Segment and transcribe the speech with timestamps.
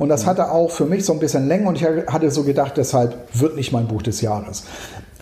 [0.00, 2.78] Und das hatte auch für mich so ein bisschen Länge und ich hatte so gedacht,
[2.78, 4.64] deshalb wird nicht mein Buch des Jahres.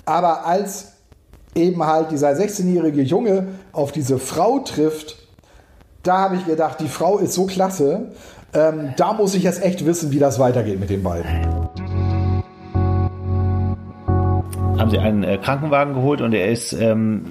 [0.04, 0.92] Aber als
[1.56, 5.17] eben halt dieser 16-jährige Junge auf diese Frau trifft,
[6.04, 8.12] da habe ich gedacht, die Frau ist so klasse,
[8.54, 11.29] ähm, da muss ich jetzt echt wissen, wie das weitergeht mit den beiden.
[14.79, 17.25] Haben sie einen äh, Krankenwagen geholt und er ist ähm,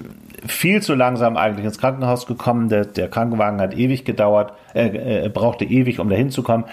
[0.46, 2.68] viel zu langsam eigentlich ins Krankenhaus gekommen.
[2.68, 6.66] Der, der Krankenwagen hat ewig gedauert, äh, äh, brauchte ewig, um da hinzukommen.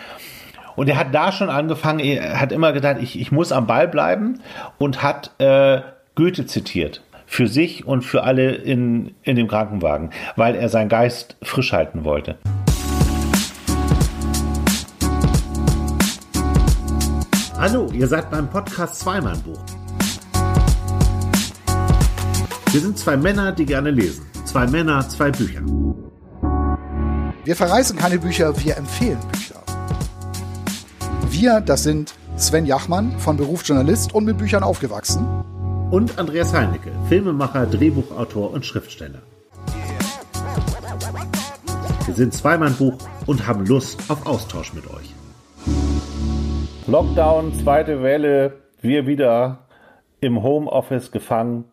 [0.76, 3.88] Und er hat da schon angefangen, er hat immer gedacht, ich, ich muss am Ball
[3.88, 4.42] bleiben
[4.78, 5.82] und hat äh,
[6.16, 7.02] Goethe zitiert.
[7.28, 12.04] Für sich und für alle in, in dem Krankenwagen, weil er seinen Geist frisch halten
[12.04, 12.38] wollte.
[17.58, 19.60] Hallo, ihr seid beim Podcast Zweimann-Buch.
[22.72, 24.26] Wir sind zwei Männer, die gerne lesen.
[24.44, 25.62] Zwei Männer, zwei Bücher.
[27.46, 29.45] Wir verreißen keine Bücher, wir empfehlen Bücher.
[31.38, 35.28] Wir, das sind Sven Jachmann, von Beruf Journalist und mit Büchern aufgewachsen.
[35.92, 39.22] Und Andreas Heinecke, Filmemacher, Drehbuchautor und Schriftsteller.
[42.06, 45.14] Wir sind Zweimann-Buch und haben Lust auf Austausch mit euch.
[46.88, 49.68] Lockdown, zweite Welle, wir wieder
[50.22, 51.66] im Homeoffice gefangen.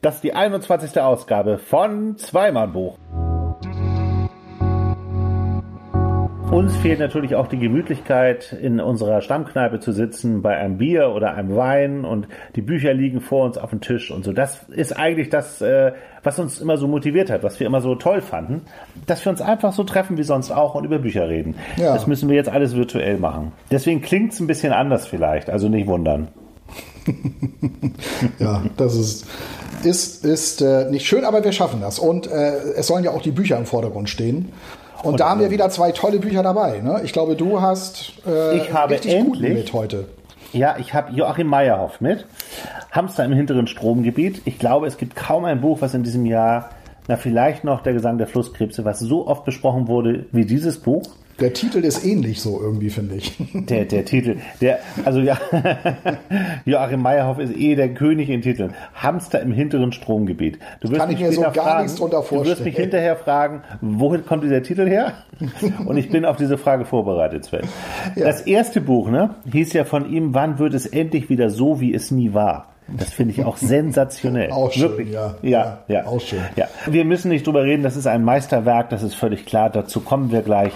[0.00, 0.98] Das ist die 21.
[0.98, 2.96] Ausgabe von Zweimannbuch.
[6.70, 11.34] Uns fehlt natürlich auch die Gemütlichkeit, in unserer Stammkneipe zu sitzen, bei einem Bier oder
[11.34, 14.32] einem Wein und die Bücher liegen vor uns auf dem Tisch und so.
[14.32, 15.90] Das ist eigentlich das, äh,
[16.22, 18.62] was uns immer so motiviert hat, was wir immer so toll fanden,
[19.04, 21.56] dass wir uns einfach so treffen wie sonst auch und über Bücher reden.
[21.76, 21.92] Ja.
[21.92, 23.50] Das müssen wir jetzt alles virtuell machen.
[23.72, 26.28] Deswegen klingt es ein bisschen anders vielleicht, also nicht wundern.
[28.38, 29.26] ja, das ist,
[29.82, 31.98] ist, ist äh, nicht schön, aber wir schaffen das.
[31.98, 34.52] Und äh, es sollen ja auch die Bücher im Vordergrund stehen.
[35.02, 36.80] Und, Und da haben wir wieder zwei tolle Bücher dabei.
[36.80, 37.00] Ne?
[37.04, 40.06] Ich glaube, du hast äh, ich habe richtig endlich, mit heute.
[40.52, 42.26] Ja, ich habe Joachim Meyerhoff mit.
[42.90, 44.42] Hamster im hinteren Stromgebiet.
[44.44, 46.70] Ich glaube, es gibt kaum ein Buch, was in diesem Jahr,
[47.08, 51.04] na vielleicht noch der Gesang der Flusskrebse, was so oft besprochen wurde wie dieses Buch.
[51.40, 53.34] Der Titel ist ähnlich so irgendwie, finde ich.
[53.54, 55.38] Der, der Titel, der, also ja,
[56.66, 58.74] Joachim Meyerhoff ist eh der König in Titeln.
[58.94, 60.58] Hamster im hinteren Stromgebiet.
[60.80, 62.42] Du wirst Kann ich mir so gar fragen, nichts drunter vorstellen.
[62.42, 65.14] Du wirst mich hinterher fragen, wohin kommt dieser Titel her?
[65.86, 67.62] Und ich bin auf diese Frage vorbereitet, Sven.
[68.16, 68.26] Ja.
[68.26, 71.94] Das erste Buch, ne, hieß ja von ihm, wann wird es endlich wieder so, wie
[71.94, 72.66] es nie war?
[72.88, 74.50] Das finde ich auch sensationell.
[74.50, 75.12] Auch schön, Wirklich.
[75.12, 76.40] Ja, ja, ja, Auch schön.
[76.56, 76.66] Ja.
[76.86, 79.70] Wir müssen nicht drüber reden, das ist ein Meisterwerk, das ist völlig klar.
[79.70, 80.72] Dazu kommen wir gleich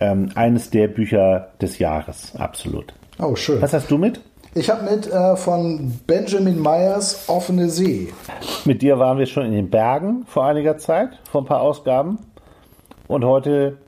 [0.00, 2.94] ähm, eines der Bücher des Jahres, absolut.
[3.18, 3.60] Oh, schön.
[3.60, 4.20] Was hast du mit?
[4.54, 8.12] Ich habe mit äh, von Benjamin Myers Offene See.
[8.64, 12.18] Mit dir waren wir schon in den Bergen vor einiger Zeit, vor ein paar Ausgaben.
[13.06, 13.78] Und heute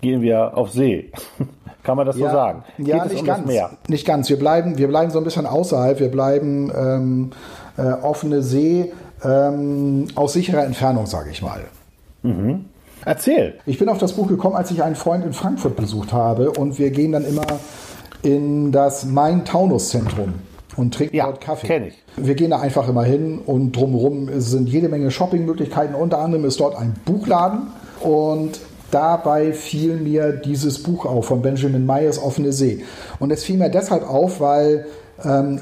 [0.00, 1.12] gehen wir auf See.
[1.84, 2.64] Kann man das ja, so sagen?
[2.78, 3.48] Ja, nicht um ganz.
[3.88, 4.28] Nicht ganz.
[4.28, 5.98] Wir bleiben, wir bleiben so ein bisschen außerhalb.
[5.98, 7.30] Wir bleiben ähm,
[7.76, 8.92] äh, offene See
[9.24, 11.64] ähm, aus sicherer Entfernung, sage ich mal.
[12.22, 12.66] Mhm.
[13.04, 13.54] Erzähl.
[13.66, 16.78] Ich bin auf das Buch gekommen, als ich einen Freund in Frankfurt besucht habe und
[16.78, 17.46] wir gehen dann immer
[18.22, 20.34] in das Main-Taunus-Zentrum
[20.76, 21.66] und trinken ja, dort Kaffee.
[21.66, 22.02] Kenn ich.
[22.16, 25.94] Wir gehen da einfach immer hin und drumherum sind jede Menge Shoppingmöglichkeiten.
[25.94, 27.68] Unter anderem ist dort ein Buchladen
[28.00, 32.84] und dabei fiel mir dieses Buch auf von Benjamin Myers Offene See.
[33.18, 34.86] Und es fiel mir deshalb auf, weil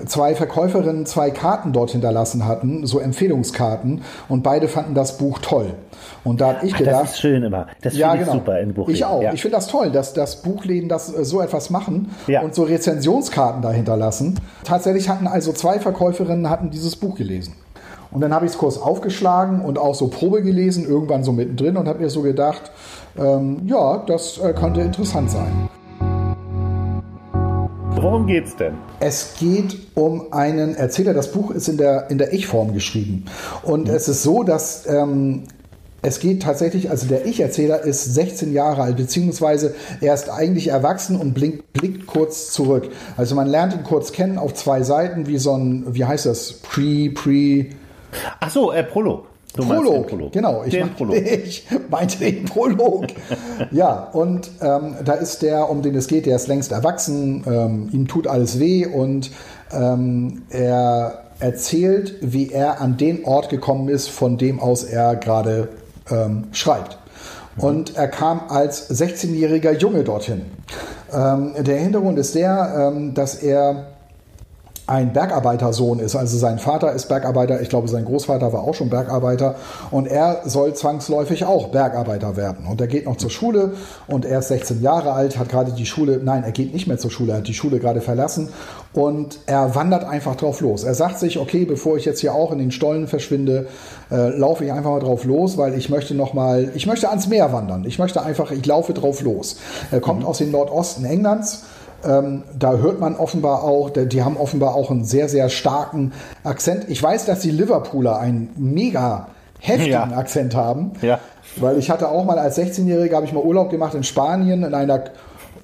[0.06, 5.74] zwei Verkäuferinnen zwei Karten dort hinterlassen hatten, so Empfehlungskarten, und beide fanden das Buch toll.
[6.24, 7.02] Und da habe ich Ach, gedacht.
[7.02, 7.66] Das ist schön immer.
[7.82, 8.36] Das ja, finde genau.
[8.36, 8.94] ich super in Buchläden.
[8.94, 9.22] Ich auch.
[9.22, 9.32] Ja.
[9.32, 12.42] Ich finde das toll, dass, dass Buchläden das äh, so etwas machen ja.
[12.42, 14.38] und so Rezensionskarten dahinter lassen.
[14.64, 17.54] Tatsächlich hatten also zwei Verkäuferinnen hatten dieses Buch gelesen.
[18.10, 21.76] Und dann habe ich es kurz aufgeschlagen und auch so Probe gelesen, irgendwann so mittendrin
[21.76, 22.70] und habe mir so gedacht,
[23.16, 25.68] ähm, ja, das äh, könnte interessant sein.
[28.02, 28.74] Worum geht's denn?
[29.00, 31.14] Es geht um einen Erzähler.
[31.14, 33.24] Das Buch ist in der, in der Ich-Form geschrieben.
[33.62, 33.94] Und mhm.
[33.94, 35.44] es ist so, dass ähm,
[36.02, 41.16] es geht tatsächlich, also der Ich-Erzähler ist 16 Jahre alt, beziehungsweise er ist eigentlich erwachsen
[41.16, 42.88] und blinkt, blickt kurz zurück.
[43.16, 46.54] Also man lernt ihn kurz kennen auf zwei Seiten, wie so ein, wie heißt das?
[46.54, 47.66] Pre, Pre.
[48.40, 49.29] Ach so, äh, Prolog.
[49.56, 50.62] Du Prolog, Prolog, genau.
[50.64, 51.16] Ich, den Prolog.
[51.44, 53.06] ich meinte den Prolog.
[53.72, 57.88] ja, und ähm, da ist der, um den es geht, der ist längst erwachsen, ähm,
[57.92, 59.30] ihm tut alles weh und
[59.72, 65.68] ähm, er erzählt, wie er an den Ort gekommen ist, von dem aus er gerade
[66.10, 66.98] ähm, schreibt.
[67.56, 70.42] Und er kam als 16-jähriger Junge dorthin.
[71.12, 73.88] Ähm, der Hintergrund ist der, ähm, dass er
[74.90, 76.16] ein Bergarbeitersohn ist.
[76.16, 79.54] Also sein Vater ist Bergarbeiter, ich glaube sein Großvater war auch schon Bergarbeiter
[79.92, 82.66] und er soll zwangsläufig auch Bergarbeiter werden.
[82.66, 83.74] Und er geht noch zur Schule
[84.08, 86.98] und er ist 16 Jahre alt, hat gerade die Schule, nein, er geht nicht mehr
[86.98, 88.48] zur Schule, er hat die Schule gerade verlassen
[88.92, 90.82] und er wandert einfach drauf los.
[90.82, 93.68] Er sagt sich, okay, bevor ich jetzt hier auch in den Stollen verschwinde,
[94.10, 97.28] äh, laufe ich einfach mal drauf los, weil ich möchte noch mal, ich möchte ans
[97.28, 97.84] Meer wandern.
[97.84, 99.56] Ich möchte einfach, ich laufe drauf los.
[99.92, 100.26] Er kommt mhm.
[100.26, 101.62] aus dem Nordosten Englands
[102.04, 106.12] ähm, da hört man offenbar auch, die haben offenbar auch einen sehr, sehr starken
[106.44, 106.86] Akzent.
[106.88, 109.28] Ich weiß, dass die Liverpooler einen mega
[109.60, 110.16] heftigen ja.
[110.16, 110.92] Akzent haben.
[111.02, 111.20] Ja.
[111.56, 114.74] Weil ich hatte auch mal als 16-Jähriger, habe ich mal Urlaub gemacht in Spanien in
[114.74, 115.04] einer,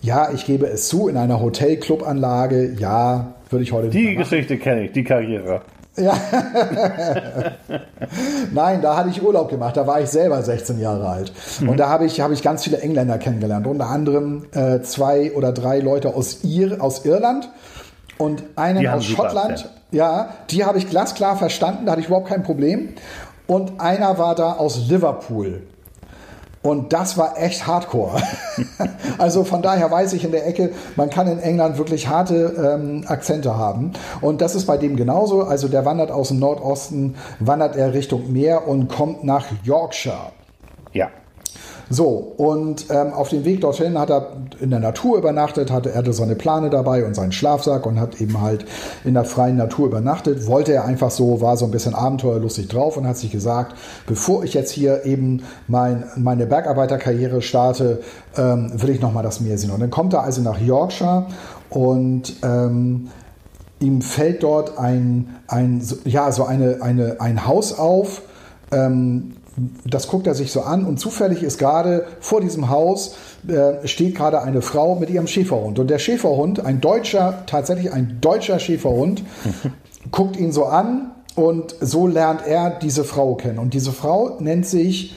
[0.02, 2.74] ja, ich gebe es zu, in einer Hotel-Club-Anlage.
[2.78, 5.62] Ja, würde ich heute nicht Die Geschichte kenne ich, die Karriere.
[5.96, 6.14] Ja.
[8.52, 9.76] Nein, da hatte ich Urlaub gemacht.
[9.76, 11.32] Da war ich selber 16 Jahre alt.
[11.60, 11.70] Mhm.
[11.70, 13.66] Und da habe ich, habe ich ganz viele Engländer kennengelernt.
[13.66, 17.48] Unter anderem äh, zwei oder drei Leute aus, Ir aus Irland
[18.18, 19.70] und einen aus Schottland.
[19.90, 21.86] Ja, die habe ich glasklar verstanden.
[21.86, 22.90] Da hatte ich überhaupt kein Problem.
[23.46, 25.62] Und einer war da aus Liverpool.
[26.66, 28.20] Und das war echt hardcore.
[29.18, 33.04] also von daher weiß ich in der Ecke, man kann in England wirklich harte ähm,
[33.06, 33.92] Akzente haben.
[34.20, 35.44] Und das ist bei dem genauso.
[35.44, 40.32] Also der wandert aus dem Nordosten, wandert er Richtung Meer und kommt nach Yorkshire.
[40.92, 41.08] Ja.
[41.88, 46.12] So, und ähm, auf dem Weg dorthin hat er in der Natur übernachtet, hatte er
[46.12, 48.64] seine Plane dabei und seinen Schlafsack und hat eben halt
[49.04, 50.48] in der freien Natur übernachtet.
[50.48, 53.76] Wollte er einfach so, war so ein bisschen abenteuerlustig drauf und hat sich gesagt,
[54.08, 58.00] bevor ich jetzt hier eben mein, meine Bergarbeiterkarriere starte,
[58.36, 59.70] ähm, will ich nochmal das Meer sehen.
[59.70, 61.26] Und dann kommt er also nach Yorkshire
[61.70, 63.10] und ähm,
[63.78, 68.22] ihm fällt dort ein, ein ja, so eine, eine, ein Haus auf,
[68.72, 69.35] ähm,
[69.84, 73.16] das guckt er sich so an und zufällig ist gerade vor diesem Haus
[73.48, 75.78] äh, steht gerade eine Frau mit ihrem Schäferhund.
[75.78, 79.22] Und der Schäferhund, ein deutscher, tatsächlich ein deutscher Schäferhund,
[80.10, 83.58] guckt ihn so an und so lernt er diese Frau kennen.
[83.58, 85.16] Und diese Frau nennt sich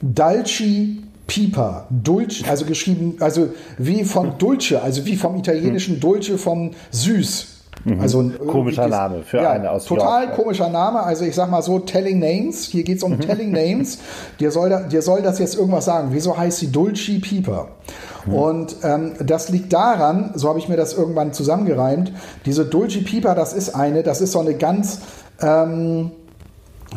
[0.00, 6.72] Dalci Piper, Dulce, also geschrieben, also wie von Dulce, also wie vom italienischen Dulce vom
[6.90, 7.57] süß.
[7.84, 8.00] Mhm.
[8.00, 10.36] Also komischer Name für ja, eine aus Total York.
[10.36, 11.02] komischer Name.
[11.02, 12.64] Also ich sag mal so, Telling Names.
[12.64, 13.20] Hier geht es um mhm.
[13.20, 13.98] Telling Names.
[14.40, 16.08] Dir soll, da, dir soll das jetzt irgendwas sagen.
[16.12, 17.68] Wieso heißt sie Dulce Pieper?
[18.26, 18.34] Mhm.
[18.34, 22.12] Und ähm, das liegt daran, so habe ich mir das irgendwann zusammengereimt,
[22.44, 25.00] diese Dulce Pieper, das ist eine, das ist so eine ganz...
[25.40, 26.12] Ähm,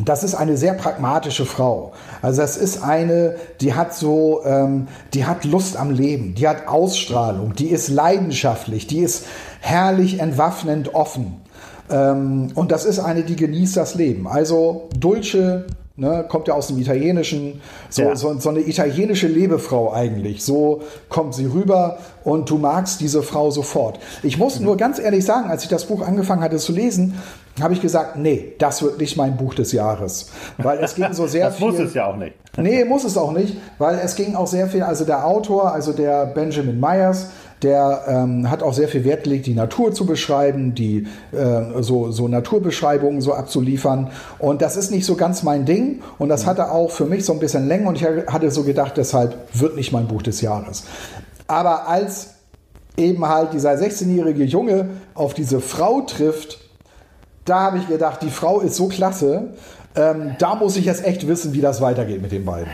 [0.00, 1.92] das ist eine sehr pragmatische Frau.
[2.22, 6.66] Also das ist eine, die hat so, ähm, die hat Lust am Leben, die hat
[6.66, 9.26] Ausstrahlung, die ist leidenschaftlich, die ist
[9.60, 11.42] herrlich entwaffnend offen.
[11.90, 14.26] Ähm, und das ist eine, die genießt das Leben.
[14.26, 15.66] Also Dulce,
[15.96, 17.60] ne, kommt ja aus dem Italienischen,
[17.90, 18.16] so, ja.
[18.16, 20.42] so, so, eine italienische Lebefrau eigentlich.
[20.42, 20.80] So
[21.10, 23.98] kommt sie rüber und du magst diese Frau sofort.
[24.22, 24.66] Ich muss mhm.
[24.66, 27.20] nur ganz ehrlich sagen, als ich das Buch angefangen hatte zu lesen,
[27.60, 30.30] habe ich gesagt, nee, das wird nicht mein Buch des Jahres.
[30.58, 31.68] Weil es ging so sehr das viel.
[31.68, 32.34] Das muss es ja auch nicht.
[32.58, 35.94] Nee, muss es auch nicht, weil es ging auch sehr viel, also der Autor, also
[35.94, 37.30] der Benjamin Myers,
[37.62, 42.10] der ähm, hat auch sehr viel Wert gelegt, die Natur zu beschreiben, die äh, so,
[42.10, 44.10] so Naturbeschreibungen so abzuliefern.
[44.38, 46.02] Und das ist nicht so ganz mein Ding.
[46.18, 47.88] Und das hatte auch für mich so ein bisschen Länge.
[47.88, 50.84] Und ich hatte so gedacht, deshalb wird nicht mein Buch des Jahres.
[51.46, 52.34] Aber als
[52.96, 56.58] eben halt dieser 16-jährige Junge auf diese Frau trifft,
[57.44, 59.50] da habe ich gedacht, die Frau ist so klasse.
[59.94, 62.70] Ähm, da muss ich jetzt echt wissen, wie das weitergeht mit den beiden.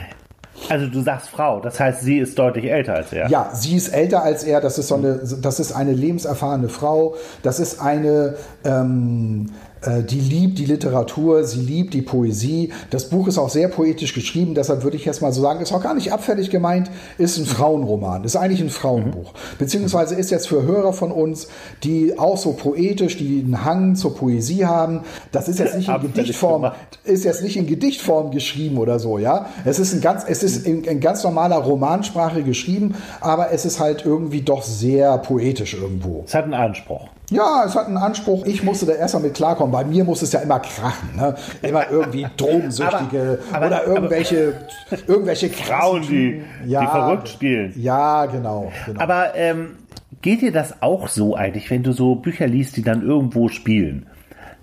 [0.69, 3.29] Also du sagst Frau, das heißt, sie ist deutlich älter als er.
[3.29, 4.61] Ja, sie ist älter als er.
[4.61, 7.15] Das ist so eine, das ist eine lebenserfahrene Frau.
[7.43, 8.34] Das ist eine,
[8.65, 12.73] ähm, äh, die liebt die Literatur, sie liebt die Poesie.
[12.91, 15.73] Das Buch ist auch sehr poetisch geschrieben, deshalb würde ich jetzt mal so sagen, ist
[15.73, 19.35] auch gar nicht abfällig gemeint, ist ein Frauenroman, ist eigentlich ein Frauenbuch.
[19.58, 21.49] Beziehungsweise ist jetzt für Hörer von uns,
[21.85, 26.01] die auch so poetisch, die einen Hang zur Poesie haben, das ist jetzt nicht in
[26.01, 26.73] Gedichtform,
[27.05, 29.47] ist jetzt nicht in Gedichtform geschrieben oder so, ja.
[29.65, 33.81] Es ist ein ganz, es ist in, in ganz normaler Romansprache geschrieben, aber es ist
[33.81, 36.25] halt irgendwie doch sehr poetisch irgendwo.
[36.27, 37.08] Es hat einen Anspruch.
[37.31, 38.47] Ja, es hat einen Anspruch.
[38.47, 39.70] Ich musste da erstmal mit klarkommen.
[39.70, 41.17] Bei mir muss es ja immer krachen.
[41.17, 41.35] Ne?
[41.63, 44.55] Immer irgendwie Drogensüchtige aber, aber, oder irgendwelche,
[44.91, 47.73] aber, irgendwelche Frauen, die, ja, die verrückt spielen.
[47.77, 48.73] Ja, genau.
[48.87, 49.01] genau.
[49.01, 49.77] Aber ähm,
[50.23, 54.06] geht dir das auch so eigentlich, wenn du so Bücher liest, die dann irgendwo spielen?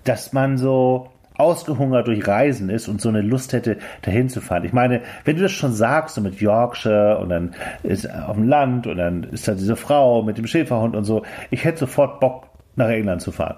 [0.02, 1.08] Dass man so
[1.38, 4.64] ausgehungert durch Reisen ist und so eine Lust hätte, dahin zu fahren.
[4.64, 8.48] Ich meine, wenn du das schon sagst, so mit Yorkshire und dann ist auf dem
[8.48, 12.20] Land und dann ist da diese Frau mit dem Schäferhund und so, ich hätte sofort
[12.20, 12.45] Bock,
[12.76, 13.56] nach England zu fahren.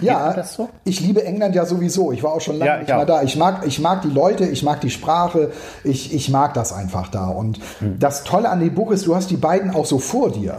[0.00, 0.68] Ja, so?
[0.84, 2.12] ich liebe England ja sowieso.
[2.12, 3.22] Ich war auch schon lange ja, nicht mehr da.
[3.22, 5.50] Ich mag, ich mag die Leute, ich mag die Sprache,
[5.82, 7.26] ich, ich mag das einfach da.
[7.28, 7.98] Und hm.
[7.98, 10.58] das Tolle an dem Buch ist, du hast die beiden auch so vor dir.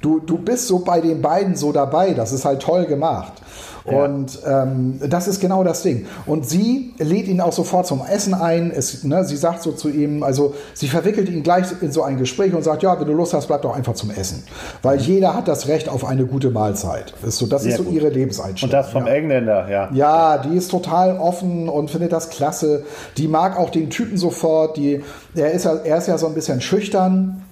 [0.00, 2.12] du, du bist so bei den beiden so dabei.
[2.12, 3.32] Das ist halt toll gemacht.
[3.84, 6.06] Und ähm, das ist genau das Ding.
[6.24, 8.70] Und sie lädt ihn auch sofort zum Essen ein.
[8.70, 12.16] Es, ne, sie sagt so zu ihm, also sie verwickelt ihn gleich in so ein
[12.16, 14.42] Gespräch und sagt, ja, wenn du Lust hast, bleib doch einfach zum Essen.
[14.82, 17.12] Weil jeder hat das Recht auf eine gute Mahlzeit.
[17.26, 17.92] Ist so, das Sehr ist so gut.
[17.92, 18.74] ihre Lebenseinstellung.
[18.74, 19.12] Und das vom ja.
[19.12, 19.90] Engländer, ja.
[19.92, 22.84] Ja, die ist total offen und findet das klasse.
[23.18, 24.78] Die mag auch den Typen sofort.
[24.78, 25.02] Die,
[25.34, 27.42] er, ist ja, er ist ja so ein bisschen schüchtern.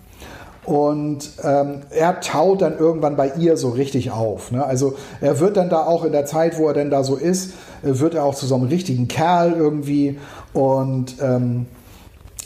[0.65, 4.53] Und ähm, er taut dann irgendwann bei ihr so richtig auf.
[4.53, 4.65] Ne?
[4.65, 7.55] Also er wird dann da auch in der Zeit, wo er denn da so ist,
[7.83, 10.19] äh, wird er auch zu so einem richtigen Kerl irgendwie
[10.53, 11.67] und ähm,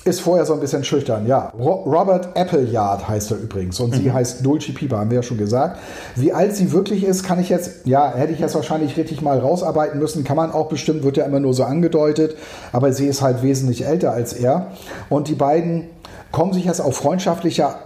[0.06, 1.26] ist vorher so ein bisschen schüchtern.
[1.26, 5.23] Ja, Ro Robert Appleyard heißt er übrigens und sie heißt Dulce Pieper, haben wir ja
[5.23, 5.78] schon gesagt.
[6.14, 9.38] Wie alt sie wirklich ist, kann ich jetzt, ja, hätte ich jetzt wahrscheinlich richtig mal
[9.38, 12.37] rausarbeiten müssen, kann man auch bestimmt, wird ja immer nur so angedeutet,
[12.73, 14.68] aber sie ist halt wesentlich älter als er
[15.08, 15.88] und die beiden
[16.30, 17.76] kommen sich jetzt auf freundschaftlicher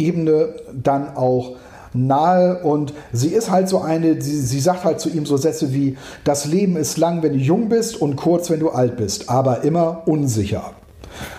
[0.00, 1.52] Ebene dann auch
[1.92, 5.72] nahe und sie ist halt so eine, sie, sie sagt halt zu ihm so Sätze
[5.74, 9.28] wie, das Leben ist lang, wenn du jung bist und kurz, wenn du alt bist,
[9.28, 10.72] aber immer unsicher.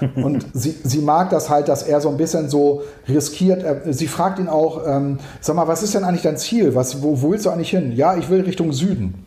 [0.15, 3.63] Und sie, sie mag das halt, dass er so ein bisschen so riskiert.
[3.63, 6.75] Er- Sie fragt ihn auch, ähm, sag mal, was ist denn eigentlich dein Ziel?
[6.75, 7.93] Was, wo, wo willst du eigentlich hin?
[7.95, 9.25] Ja, ich will Richtung Süden.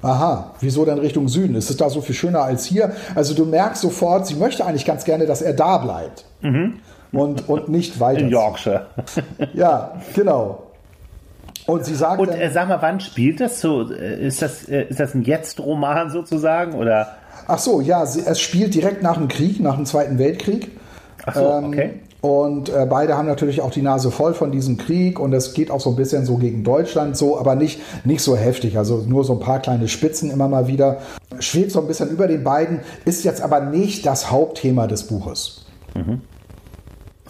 [0.00, 1.56] Aha, wieso denn Richtung Süden?
[1.56, 2.92] Ist es da so viel schöner als hier?
[3.16, 6.24] Also du merkst sofort, sie möchte eigentlich ganz gerne, dass er da bleibt.
[7.12, 8.20] Und, und nicht weiter.
[8.20, 8.86] In Yorkshire.
[9.54, 10.62] Ja, genau.
[11.66, 13.90] Und sie sagt Und dann, äh, sag mal, wann spielt das so?
[13.92, 16.74] Äh, Ist das, äh, ist das ein Jetzt-Roman sozusagen?
[16.74, 17.16] Oder?
[17.50, 20.70] ach so, ja, sie, es spielt direkt nach dem Krieg, nach dem Zweiten Weltkrieg.
[21.26, 22.00] Ach so, okay.
[22.20, 25.70] Und äh, beide haben natürlich auch die Nase voll von diesem Krieg und es geht
[25.70, 28.76] auch so ein bisschen so gegen Deutschland so, aber nicht, nicht so heftig.
[28.76, 30.98] Also nur so ein paar kleine Spitzen immer mal wieder.
[31.38, 35.64] Schwebt so ein bisschen über den beiden, ist jetzt aber nicht das Hauptthema des Buches.
[35.94, 36.20] Mhm.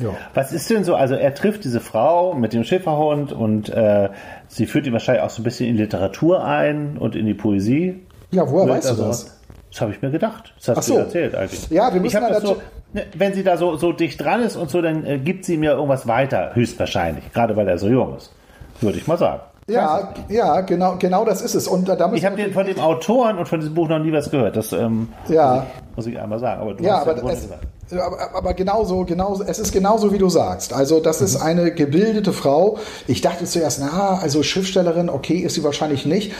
[0.00, 0.10] Ja.
[0.34, 0.94] Was ist denn so?
[0.94, 4.08] Also er trifft diese Frau mit dem Schäferhund und äh,
[4.48, 8.00] sie führt ihn wahrscheinlich auch so ein bisschen in Literatur ein und in die Poesie.
[8.30, 9.36] ja, woher Wird weißt du also- das?
[9.72, 10.52] Das habe ich mir gedacht.
[10.58, 10.94] Das hast Ach so.
[10.94, 11.70] du erzählt eigentlich.
[11.70, 12.56] Ja, wir müssen ich das so,
[12.92, 15.56] ne, Wenn sie da so, so dicht dran ist und so, dann äh, gibt sie
[15.56, 17.32] mir irgendwas weiter, höchstwahrscheinlich.
[17.32, 18.32] Gerade weil er so jung ist.
[18.80, 19.42] Würde ich mal sagen.
[19.68, 21.68] Ja, ja, genau, genau das ist es.
[21.68, 24.28] Und da, da Ich habe von dem Autoren und von diesem Buch noch nie was
[24.32, 24.56] gehört.
[24.56, 25.64] Das ähm, Ja.
[25.94, 26.62] muss ich einmal sagen.
[26.62, 27.62] Aber du Ja, hast aber, Grunde es, gesagt.
[27.92, 30.72] Aber, aber genauso, genauso, es ist genauso, wie du sagst.
[30.72, 32.78] Also, das ist eine gebildete Frau.
[33.06, 36.32] Ich dachte zuerst, na, also Schriftstellerin, okay, ist sie wahrscheinlich nicht.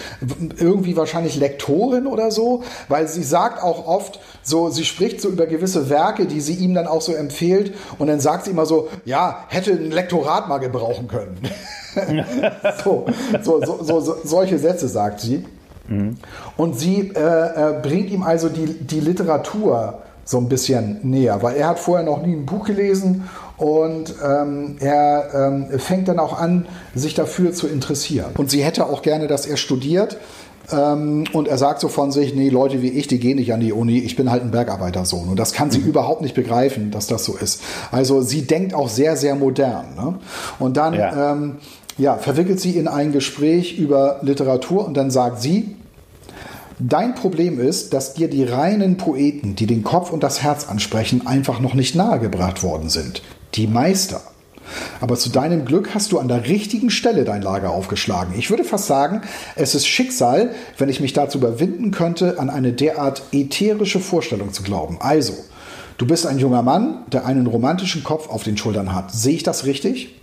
[0.59, 5.47] Irgendwie wahrscheinlich Lektorin oder so, weil sie sagt auch oft so, sie spricht so über
[5.47, 7.75] gewisse Werke, die sie ihm dann auch so empfiehlt.
[7.99, 11.41] Und dann sagt sie immer so, ja, hätte ein Lektorat mal gebrauchen können.
[12.85, 13.07] so,
[13.43, 15.45] so, so, so, so, solche Sätze sagt sie.
[16.57, 21.57] Und sie äh, äh, bringt ihm also die, die Literatur so ein bisschen näher, weil
[21.57, 26.39] er hat vorher noch nie ein Buch gelesen und ähm, er ähm, fängt dann auch
[26.39, 28.31] an, sich dafür zu interessieren.
[28.39, 30.17] Und sie hätte auch gerne, dass er studiert.
[30.73, 33.61] Ähm, und er sagt so von sich, nee, Leute wie ich, die gehen nicht an
[33.61, 35.29] die Uni, ich bin halt ein Bergarbeitersohn.
[35.29, 37.61] Und das kann sie überhaupt nicht begreifen, dass das so ist.
[37.91, 39.95] Also sie denkt auch sehr, sehr modern.
[39.97, 40.15] Ne?
[40.59, 41.33] Und dann Ja.
[41.33, 41.57] ähm,
[41.99, 45.77] ja, verwickelt sie in ein Gespräch über Literatur und dann sagt sie,
[46.83, 51.27] Dein Problem ist, dass dir die reinen Poeten, die den Kopf und das Herz ansprechen,
[51.27, 53.21] einfach noch nicht nahegebracht worden sind.
[53.55, 54.23] Die Meister.
[54.99, 58.33] Aber zu deinem Glück hast du an der richtigen Stelle dein Lager aufgeschlagen.
[58.39, 59.21] Ich würde fast sagen,
[59.57, 64.63] es ist Schicksal, wenn ich mich dazu überwinden könnte, an eine derart ätherische Vorstellung zu
[64.63, 64.97] glauben.
[65.01, 65.35] Also,
[65.99, 69.13] du bist ein junger Mann, der einen romantischen Kopf auf den Schultern hat.
[69.13, 70.20] Sehe ich das richtig?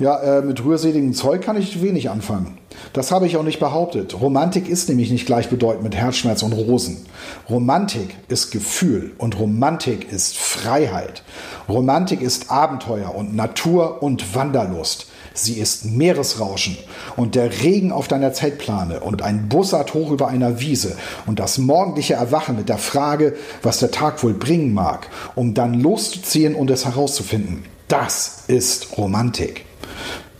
[0.00, 2.58] Ja, äh, mit rührseligem Zeug kann ich wenig anfangen.
[2.92, 4.20] Das habe ich auch nicht behauptet.
[4.20, 7.06] Romantik ist nämlich nicht gleichbedeutend mit Herzschmerz und Rosen.
[7.48, 11.22] Romantik ist Gefühl und Romantik ist Freiheit.
[11.68, 15.06] Romantik ist Abenteuer und Natur und Wanderlust.
[15.32, 16.76] Sie ist Meeresrauschen
[17.16, 20.96] und der Regen auf deiner Zeltplane und ein Bussard hoch über einer Wiese
[21.26, 25.74] und das morgendliche Erwachen mit der Frage, was der Tag wohl bringen mag, um dann
[25.74, 27.64] loszuziehen und es herauszufinden.
[27.88, 29.64] Das ist Romantik.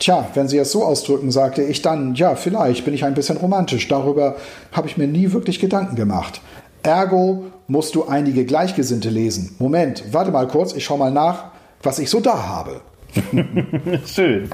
[0.05, 3.39] Tja, wenn Sie es so ausdrücken, sagte ich dann, ja, vielleicht bin ich ein bisschen
[3.39, 3.89] romantisch.
[3.89, 4.37] Darüber
[4.71, 6.43] habe ich mir nie wirklich Gedanken gemacht.
[6.83, 9.57] Ergo musst du einige Gleichgesinnte lesen.
[9.59, 11.47] Moment, warte mal kurz, ich schau mal nach,
[11.83, 12.83] was ich so da habe.
[14.05, 14.51] Schön.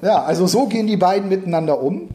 [0.00, 2.08] Ja, also so gehen die beiden miteinander um.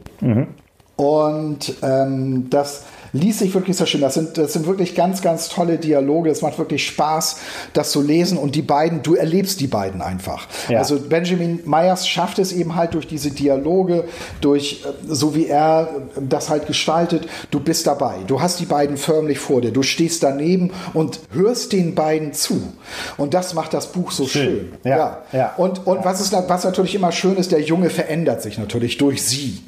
[0.96, 4.00] Und ähm, das liest sich wirklich sehr schön.
[4.00, 6.30] Das sind, das sind wirklich ganz, ganz tolle Dialoge.
[6.30, 7.36] Es macht wirklich Spaß,
[7.72, 8.38] das zu lesen.
[8.38, 10.46] Und die beiden, du erlebst die beiden einfach.
[10.68, 10.78] Ja.
[10.78, 14.04] Also Benjamin Myers schafft es eben halt durch diese Dialoge,
[14.40, 15.88] durch äh, so wie er
[16.20, 17.26] das halt gestaltet.
[17.50, 18.16] Du bist dabei.
[18.26, 19.72] Du hast die beiden förmlich vor dir.
[19.72, 22.72] Du stehst daneben und hörst den beiden zu.
[23.16, 24.42] Und das macht das Buch so schön.
[24.42, 24.72] schön.
[24.84, 24.96] Ja.
[24.96, 25.22] ja.
[25.32, 25.54] ja.
[25.56, 29.22] Und, und Was, ist, was natürlich immer schön ist, der Junge verändert sich natürlich durch
[29.22, 29.62] sie.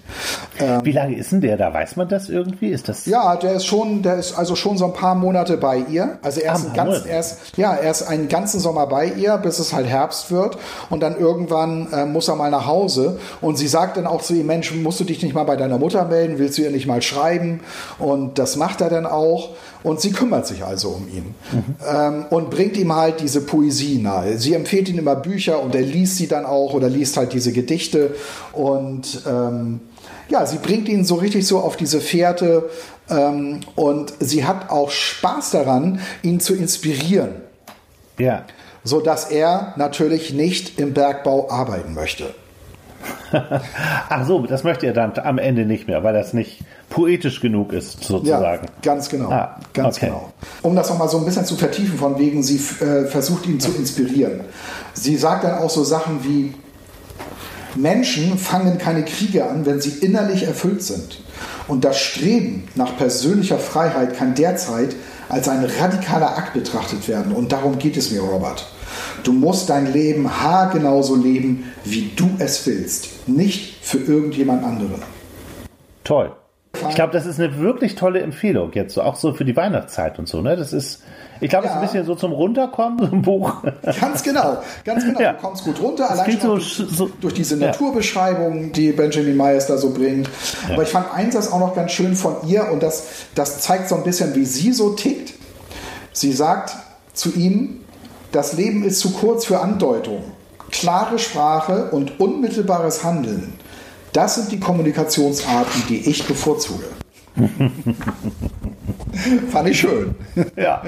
[0.59, 1.73] Ähm, wie lange ist denn der da?
[1.73, 2.69] Weiß man das irgendwie?
[2.69, 3.07] Ist das?
[3.07, 6.19] Ja, der ist schon, der ist also schon so ein paar Monate bei ihr.
[6.23, 9.59] Also er ist, ganz, er ist, ja, er ist einen ganzen Sommer bei ihr, bis
[9.59, 10.59] es halt Herbst wird.
[10.91, 13.19] Und dann irgendwann äh, muss er mal nach Hause.
[13.41, 15.79] Und sie sagt dann auch zu ihm, Mensch, musst du dich nicht mal bei deiner
[15.79, 16.39] Mutter melden?
[16.39, 17.61] Willst du ihr nicht mal schreiben?
[17.99, 19.51] Und das macht er dann auch.
[19.83, 21.65] Und sie kümmert sich also um ihn mhm.
[21.93, 24.39] ähm, und bringt ihm halt diese Poesie nahe.
[24.39, 27.53] Sie empfiehlt ihm immer Bücher und er liest sie dann auch oder liest halt diese
[27.53, 28.15] Gedichte.
[28.53, 29.81] Und ähm,
[30.29, 32.71] ja, sie bringt ihn so richtig so auf diese Fährte
[33.11, 37.43] ähm, und sie hat auch Spaß daran, ihn zu inspirieren.
[38.19, 38.45] Ja.
[38.85, 42.35] So dass er natürlich nicht im Bergbau arbeiten möchte.
[44.09, 47.73] Ach so, das möchte er dann am Ende nicht mehr, weil das nicht poetisch genug
[47.73, 48.67] ist, sozusagen.
[48.67, 49.31] Ja, ganz genau.
[49.31, 50.07] Ah, ganz okay.
[50.07, 50.33] genau.
[50.63, 53.73] Um das nochmal so ein bisschen zu vertiefen, von wegen, sie äh, versucht ihn zu
[53.73, 54.41] inspirieren.
[54.93, 56.55] Sie sagt dann auch so Sachen wie,
[57.77, 61.21] Menschen fangen keine Kriege an, wenn sie innerlich erfüllt sind.
[61.69, 64.95] Und das Streben nach persönlicher Freiheit kann derzeit
[65.29, 67.33] als ein radikaler Akt betrachtet werden.
[67.33, 68.67] Und darum geht es mir, Robert.
[69.23, 75.03] Du musst dein Leben haargenauso leben, wie du es willst, nicht für irgendjemand anderen.
[76.05, 76.33] Toll.
[76.89, 80.27] Ich glaube, das ist eine wirklich tolle Empfehlung jetzt, auch so für die Weihnachtszeit und
[80.27, 80.41] so.
[80.41, 80.57] Ne?
[80.57, 81.03] Das ist,
[81.41, 81.71] ich glaube, ja.
[81.71, 83.63] es ist ein bisschen so zum Runterkommen, so ein Buch.
[84.01, 85.21] Ganz genau, ganz genau.
[85.21, 85.35] Ja.
[85.35, 87.67] Du kommst gut runter, das allein schon so, durch, so, durch, diese ja.
[87.67, 90.29] Naturbeschreibung, die Benjamin Myers da so bringt.
[90.73, 93.89] Aber ich fand eins das auch noch ganz schön von ihr und das, das zeigt
[93.89, 95.35] so ein bisschen, wie sie so tickt.
[96.13, 96.77] Sie sagt
[97.13, 97.81] zu ihm,
[98.33, 100.25] das Leben ist zu kurz für Andeutung.
[100.71, 103.53] Klare Sprache und unmittelbares Handeln
[104.13, 106.85] das sind die Kommunikationsarten, die ich bevorzuge.
[109.51, 110.15] Fand ich schön.
[110.57, 110.83] ja.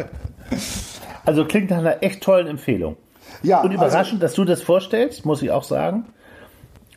[1.24, 2.96] Also klingt nach einer echt tollen Empfehlung.
[3.42, 6.06] Ja, Und überraschend, also, dass du das vorstellst, muss ich auch sagen.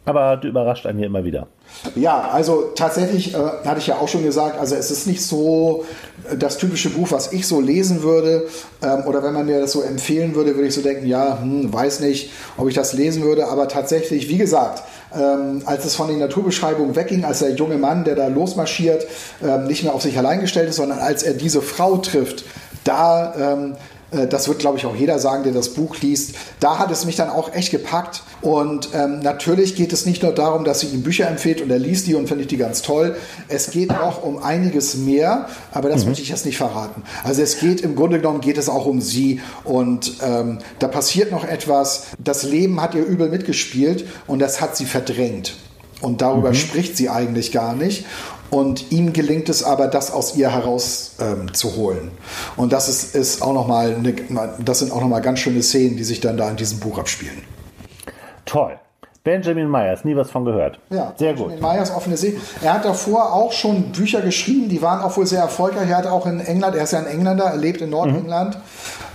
[0.06, 1.48] Aber du überrascht einen hier immer wieder.
[1.96, 5.86] Ja, also tatsächlich äh, hatte ich ja auch schon gesagt, also es ist nicht so
[6.30, 8.48] äh, das typische Buch, was ich so lesen würde.
[8.82, 11.72] Ähm, oder wenn man mir das so empfehlen würde, würde ich so denken, ja, hm,
[11.72, 13.48] weiß nicht, ob ich das lesen würde.
[13.48, 14.84] Aber tatsächlich, wie gesagt,
[15.16, 19.08] ähm, als es von den Naturbeschreibungen wegging, als der junge Mann, der da losmarschiert,
[19.44, 22.44] ähm, nicht mehr auf sich allein gestellt ist, sondern als er diese Frau trifft,
[22.84, 26.36] da ähm, äh, das wird, glaube ich, auch jeder sagen, der das Buch liest.
[26.60, 28.24] Da hat es mich dann auch echt gepackt.
[28.42, 31.80] Und ähm, natürlich geht es nicht nur darum, dass sie ihm Bücher empfiehlt und er
[31.80, 33.18] liest die und finde ich die ganz toll.
[33.50, 36.10] Es geht auch um einiges mehr, aber das mhm.
[36.10, 37.04] möchte ich jetzt nicht verraten.
[37.24, 41.32] Also es geht im Grunde genommen geht es auch um sie und ähm, da passiert
[41.32, 42.04] noch etwas.
[42.18, 45.56] Das Leben hat ihr übel mitgespielt und das hat sie verdrängt.
[46.00, 46.56] Und darüber mhm.
[46.56, 48.06] spricht sie eigentlich gar nicht.
[48.50, 51.48] Und ihm gelingt es aber, das aus ihr heraus ähm.
[52.56, 54.14] Und das ist, ist auch noch mal eine,
[54.64, 56.98] das sind auch noch mal ganz schöne Szenen, die sich dann da in diesem Buch
[56.98, 57.44] abspielen.
[58.46, 58.80] Toll.
[59.28, 60.80] Benjamin Myers, nie was von gehört.
[60.90, 61.70] Ja, sehr Benjamin gut.
[61.70, 62.40] Myers, offene See.
[62.62, 65.90] Er hat davor auch schon Bücher geschrieben, die waren auch wohl sehr erfolgreich.
[65.90, 68.58] Er hat auch in England, er ist ja ein Engländer, er lebt in Nordengland,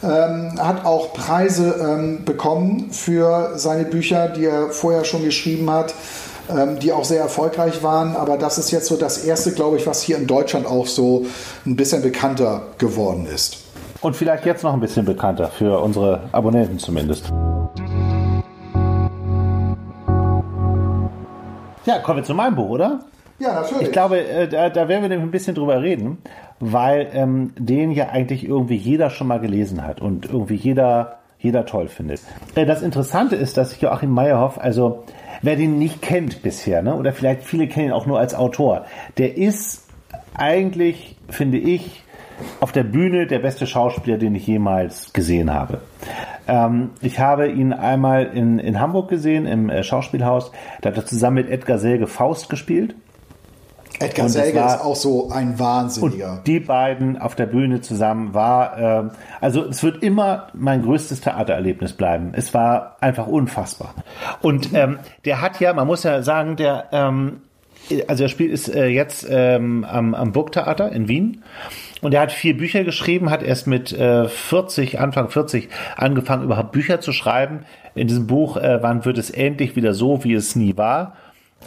[0.03, 0.11] mhm.
[0.11, 5.95] ähm, hat auch Preise ähm, bekommen für seine Bücher, die er vorher schon geschrieben hat
[6.51, 8.17] ähm, die auch sehr erfolgreich waren.
[8.17, 11.27] Aber das ist jetzt so das erste, glaube ich, was hier in Deutschland auch so
[11.67, 13.59] ein bisschen bekannter geworden ist.
[14.01, 17.33] Und vielleicht jetzt noch ein bisschen bekannter für unsere Abonnenten zumindest.
[21.85, 23.01] Ja, kommen wir zu meinem Buch, oder?
[23.39, 23.89] Ja, natürlich.
[23.89, 26.19] Ich glaube, äh, da, da werden wir nämlich ein bisschen drüber reden,
[26.61, 31.67] weil ähm, den ja eigentlich irgendwie jeder schon mal gelesen hat und irgendwie jeder, jeder
[31.67, 32.21] toll findet.
[32.55, 35.05] Äh, das Interessante ist, dass Joachim Meyerhoff, also
[35.43, 38.87] wer den nicht kennt bisher, ne, oder vielleicht viele kennen ihn auch nur als Autor,
[39.19, 39.87] der ist
[40.35, 42.03] eigentlich, finde ich,
[42.61, 45.81] auf der Bühne der beste Schauspieler, den ich jemals gesehen habe.
[46.49, 50.51] Ähm, ich habe ihn einmal in, in Hamburg gesehen, im äh, Schauspielhaus.
[50.81, 52.95] Da hat er zusammen mit Edgar Selge Faust gespielt.
[54.01, 56.33] Edgar Selge ist auch so ein Wahnsinniger.
[56.33, 61.21] Und die beiden auf der Bühne zusammen war, äh, also es wird immer mein größtes
[61.21, 62.33] Theatererlebnis bleiben.
[62.35, 63.95] Es war einfach unfassbar.
[64.41, 67.43] Und ähm, der hat ja, man muss ja sagen, der, ähm,
[68.07, 71.43] also er spielt ist äh, jetzt ähm, am, am Burgtheater in Wien.
[72.01, 76.73] Und er hat vier Bücher geschrieben, hat erst mit äh, 40, Anfang 40 angefangen, überhaupt
[76.73, 77.61] Bücher zu schreiben.
[77.95, 81.15] In diesem Buch, äh, wann wird es endlich wieder so, wie es nie war?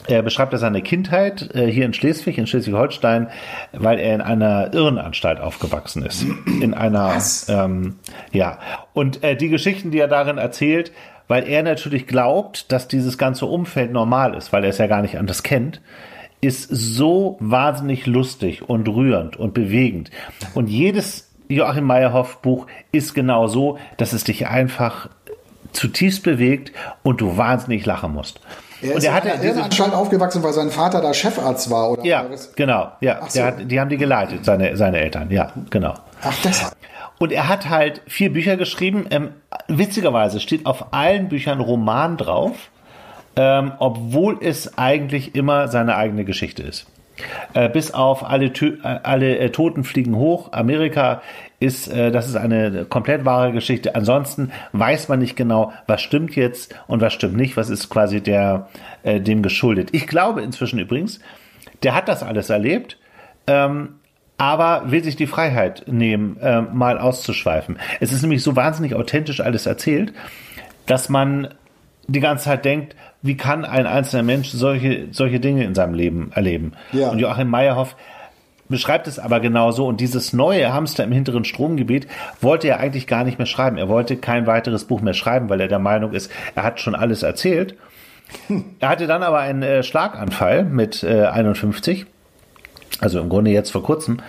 [0.08, 3.28] Er beschreibt er seine Kindheit äh, hier in Schleswig, in Schleswig-Holstein,
[3.74, 6.26] weil er in einer Irrenanstalt aufgewachsen ist.
[6.62, 7.96] In einer, ähm,
[8.32, 8.60] ja.
[8.94, 10.92] Und äh, die Geschichten, die er darin erzählt,
[11.28, 15.02] weil er natürlich glaubt, dass dieses ganze Umfeld normal ist, weil er es ja gar
[15.02, 15.82] nicht anders kennt,
[16.42, 20.12] ist so wahnsinnig lustig und rührend und bewegend.
[20.54, 25.10] Und jedes Joachim Meyerhoff Buch ist genau so, dass es dich einfach
[25.72, 26.72] zutiefst bewegt
[27.04, 28.40] und du wahnsinnig lachen musst.
[28.88, 31.92] Er und ist er hatte in einer Anstalt aufgewachsen, weil sein Vater da Chefarzt war,
[31.92, 32.04] oder?
[32.06, 32.92] Ja, genau.
[33.02, 33.44] Ja, so.
[33.44, 35.32] hat, die haben die geleitet, seine, seine Eltern.
[35.32, 35.94] Ja, genau.
[36.22, 36.74] Ach, deshalb.
[37.18, 39.06] Und er hat halt vier Bücher geschrieben.
[39.10, 39.30] Ähm,
[39.68, 42.56] witzigerweise steht auf allen Büchern Roman drauf,
[43.36, 46.88] ähm, obwohl es eigentlich immer seine eigene Geschichte ist.
[47.54, 50.52] Äh, bis auf alle, Tö äh, alle äh, Toten fliegen hoch.
[50.52, 51.22] Amerika
[51.60, 53.96] ist, äh, das ist eine komplett wahre Geschichte.
[53.96, 57.58] Ansonsten weiß man nicht genau, was stimmt jetzt und was stimmt nicht.
[57.58, 58.68] Was ist quasi der,
[59.04, 59.90] äh, dem geschuldet.
[59.94, 61.20] Ich glaube inzwischen übrigens,
[61.84, 62.98] der hat das alles erlebt.
[63.48, 63.96] Ähm,
[64.38, 67.80] aber will sich die Freiheit nehmen, äh, mal auszuschweifen.
[68.02, 70.14] Es ist nämlich so wahnsinnig authentisch alles erzählt,
[70.86, 71.54] dass man
[72.08, 76.32] die ganze Zeit denkt, wie kann ein einzelner Mensch solche, solche Dinge in seinem Leben
[76.34, 76.74] erleben?
[76.92, 77.10] Ja.
[77.10, 77.96] Und Joachim Meyerhoff
[78.70, 79.88] beschreibt es aber genauso.
[79.88, 82.08] Und dieses neue Hamster im hinteren Stromgebiet
[82.42, 83.78] wollte er eigentlich gar nicht mehr schreiben.
[83.78, 86.96] Er wollte kein weiteres Buch mehr schreiben, weil er der Meinung ist, er hat schon
[86.96, 87.76] alles erzählt.
[88.80, 92.08] Er hatte dann aber einen äh, Schlaganfall mit äh, 51
[93.00, 94.20] also im Grunde jetzt vor kurzem.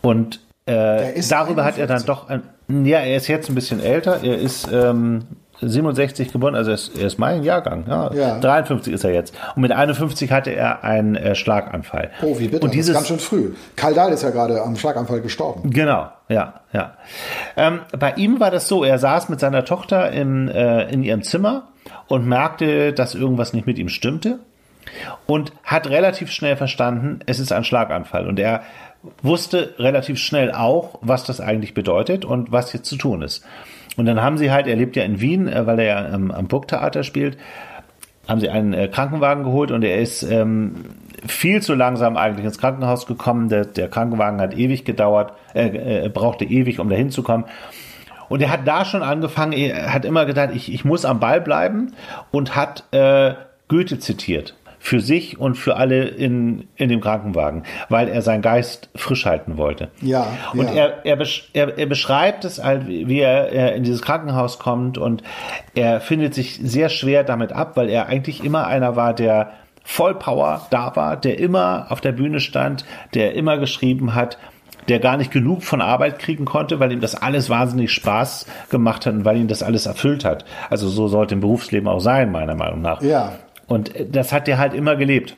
[0.00, 2.06] Und äh, darüber hat er dann 51.
[2.06, 2.42] doch, ein,
[2.86, 4.22] ja, er ist jetzt ein bisschen älter.
[4.22, 5.24] Er ist ähm,
[5.60, 7.84] 67 geboren, also er ist, er ist mein Jahrgang.
[7.88, 8.12] Ja.
[8.12, 8.38] Ja.
[8.40, 9.34] 53 ist er jetzt.
[9.54, 12.10] Und mit 51 hatte er einen äh, Schlaganfall.
[12.22, 12.64] Oh, wie bitter.
[12.64, 13.54] Und dieses, das ist ganz schön früh.
[13.76, 15.70] Karl Dahl ist ja gerade am Schlaganfall gestorben.
[15.70, 16.94] Genau, ja, ja.
[17.56, 21.22] Ähm, bei ihm war das so, er saß mit seiner Tochter im, äh, in ihrem
[21.22, 21.68] Zimmer
[22.08, 24.38] und merkte, dass irgendwas nicht mit ihm stimmte
[25.26, 28.26] und hat relativ schnell verstanden, es ist ein Schlaganfall.
[28.26, 28.62] Und er
[29.22, 33.44] wusste relativ schnell auch, was das eigentlich bedeutet und was jetzt zu tun ist.
[33.96, 36.30] Und dann haben sie halt, er lebt ja in Wien, äh, weil er ja am,
[36.30, 37.38] am Burgtheater spielt,
[38.28, 40.86] haben sie einen äh, Krankenwagen geholt und er ist ähm,
[41.26, 43.48] viel zu langsam eigentlich ins Krankenhaus gekommen.
[43.48, 47.46] Der, der Krankenwagen hat ewig gedauert, äh, äh, brauchte ewig, um da hinzukommen.
[48.28, 51.40] Und er hat da schon angefangen, er hat immer gedacht, ich, ich muss am Ball
[51.40, 51.92] bleiben
[52.30, 53.34] und hat äh,
[53.68, 54.54] Goethe zitiert.
[54.86, 59.56] Für sich und für alle in, in dem Krankenwagen, weil er seinen Geist frisch halten
[59.56, 59.88] wollte.
[60.02, 60.74] Ja, Und ja.
[60.74, 64.98] er, er, besch er, er beschreibt es halt, wie er, er in dieses Krankenhaus kommt
[64.98, 65.22] und
[65.74, 69.52] er findet sich sehr schwer damit ab, weil er eigentlich immer einer war, der
[69.84, 74.36] voll Power da war, der immer auf der Bühne stand, der immer geschrieben hat,
[74.88, 79.06] der gar nicht genug von Arbeit kriegen konnte, weil ihm das alles wahnsinnig Spaß gemacht
[79.06, 80.44] hat und weil ihn das alles erfüllt hat.
[80.68, 83.00] Also so sollte ein Berufsleben auch sein, meiner Meinung nach.
[83.00, 83.32] Ja.
[83.66, 85.36] Und das hat er halt immer gelebt.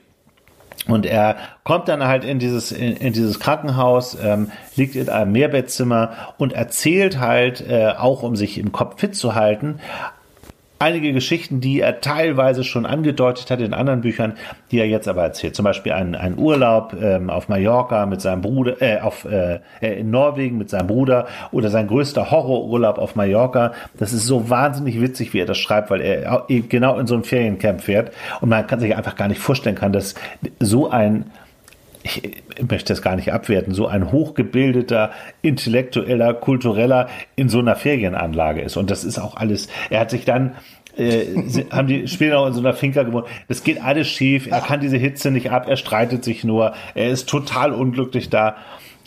[0.88, 5.32] Und er kommt dann halt in dieses, in, in dieses Krankenhaus, ähm, liegt in einem
[5.32, 9.80] Mehrbettzimmer und erzählt halt, äh, auch um sich im Kopf fit zu halten,
[10.78, 14.34] einige Geschichten, die er teilweise schon angedeutet hat in anderen Büchern,
[14.70, 15.56] die er jetzt aber erzählt.
[15.56, 20.00] Zum Beispiel einen, einen Urlaub ähm, auf Mallorca mit seinem Bruder, äh, auf, äh, äh,
[20.00, 23.72] in Norwegen mit seinem Bruder oder sein größter Horrorurlaub auf Mallorca.
[23.98, 27.24] Das ist so wahnsinnig witzig, wie er das schreibt, weil er genau in so ein
[27.24, 30.14] Feriencamp fährt und man kann sich einfach gar nicht vorstellen kann, dass
[30.60, 31.30] so ein
[32.06, 32.22] ich
[32.68, 35.10] möchte es gar nicht abwerten, so ein hochgebildeter,
[35.42, 38.76] intellektueller, kultureller in so einer Ferienanlage ist.
[38.76, 40.54] Und das ist auch alles, er hat sich dann
[40.96, 41.26] äh,
[41.70, 43.26] haben die später auch in so einer Finca gewohnt.
[43.48, 44.46] Das geht alles schief.
[44.46, 45.66] Er kann diese Hitze nicht ab.
[45.68, 46.74] Er streitet sich nur.
[46.94, 48.56] Er ist total unglücklich da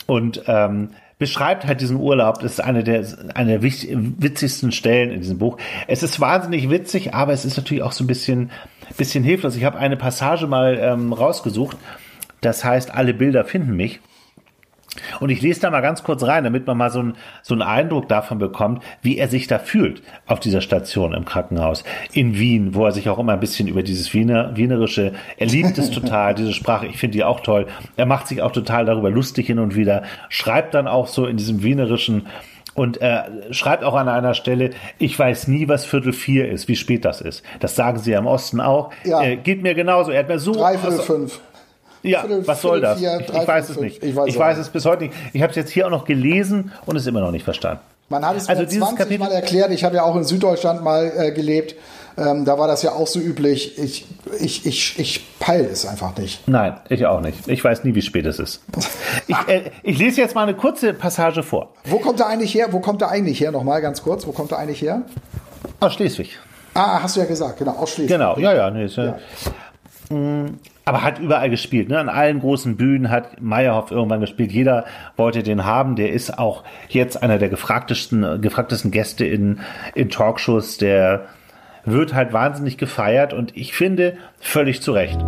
[0.06, 2.40] und ähm, beschreibt halt diesen Urlaub.
[2.40, 5.58] Das ist eine der eine der witzigsten Stellen in diesem Buch.
[5.88, 8.52] Es ist wahnsinnig witzig, aber es ist natürlich auch so ein bisschen
[8.98, 9.56] bisschen hilflos.
[9.56, 11.78] Ich habe eine Passage mal ähm, rausgesucht.
[12.41, 13.99] Das heißt, alle Bilder finden mich.
[15.19, 17.62] Und ich lese da mal ganz kurz rein, damit man mal so, ein, so einen
[17.62, 22.73] Eindruck davon bekommt, wie er sich da fühlt auf dieser Station im Krankenhaus in Wien,
[22.73, 26.34] wo er sich auch immer ein bisschen über dieses Wiener, Wienerische, er liebt es total,
[26.34, 27.67] diese Sprache, ich finde die auch toll.
[27.97, 31.38] Er macht sich auch total darüber lustig hin und wieder, schreibt dann auch so in
[31.38, 32.25] diesem Wienerischen
[32.73, 36.75] und er schreibt auch an einer Stelle, ich weiß nie, was Viertel vier ist, wie
[36.75, 37.43] spät das ist.
[37.60, 38.91] Das sagen sie ja im Osten auch.
[39.04, 39.21] Ja.
[39.21, 40.12] Äh, geht mir genauso.
[40.12, 41.39] Er hat mir so Dreiviertel aus- fünf.
[42.04, 43.00] Ja, Viertel- was soll das?
[43.00, 44.04] vier, ich, ich weiß es nicht.
[44.04, 44.58] Ich Ich weiß weiß, auch nicht.
[44.60, 45.16] es bis heute nicht.
[45.34, 47.82] Ich habe es jetzt hier auch noch gelesen und es immer noch nicht verstanden.
[48.10, 49.72] Man hat es Also mir dieses 20 Kapitel- Mal erklärt.
[49.72, 51.76] Ich habe ja auch in Süddeutschland mal äh, gelebt.
[52.18, 53.78] Ähm, da war das ja auch so üblich.
[53.78, 54.06] Ich,
[54.40, 56.46] ich, ich, ich peil es einfach nicht.
[56.48, 57.48] Nein, ich auch nicht.
[57.48, 58.62] Ich weiß nie, wie spät es ist.
[59.28, 61.70] Ich, äh, ich lese jetzt mal eine kurze Passage vor.
[61.86, 62.70] Wo kommt er eigentlich her?
[62.72, 63.52] Wo kommt er eigentlich her?
[63.52, 64.26] Nochmal ganz kurz.
[64.26, 65.04] Wo kommt er eigentlich her?
[65.80, 66.40] Aus Schleswig.
[66.74, 67.60] Ah, hast du ja gesagt.
[67.60, 68.10] Genau, aus Schleswig.
[68.18, 68.72] Genau, ja, ja.
[68.72, 69.18] Nee, ist, ja.
[70.89, 71.88] Aber hat überall gespielt.
[71.88, 71.99] Ne?
[71.99, 74.52] An allen großen Bühnen hat Meyerhoff irgendwann gespielt.
[74.52, 74.86] Jeder
[75.17, 75.95] wollte den haben.
[75.95, 79.60] Der ist auch jetzt einer der gefragtesten, gefragtesten Gäste in,
[79.93, 80.80] in Talkshows.
[80.80, 81.25] Der
[81.86, 85.19] wird halt wahnsinnig gefeiert und ich finde völlig zu Recht.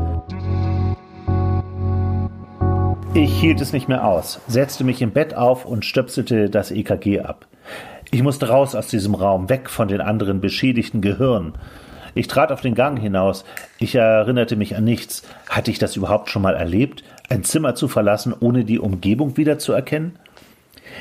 [3.13, 7.19] Ich hielt es nicht mehr aus, setzte mich im Bett auf und stöpselte das EKG
[7.19, 7.45] ab.
[8.09, 11.53] Ich musste raus aus diesem Raum, weg von den anderen beschädigten Gehirnen.
[12.13, 13.45] Ich trat auf den Gang hinaus.
[13.79, 15.23] Ich erinnerte mich an nichts.
[15.49, 17.03] Hatte ich das überhaupt schon mal erlebt?
[17.29, 20.17] Ein Zimmer zu verlassen, ohne die Umgebung wiederzuerkennen?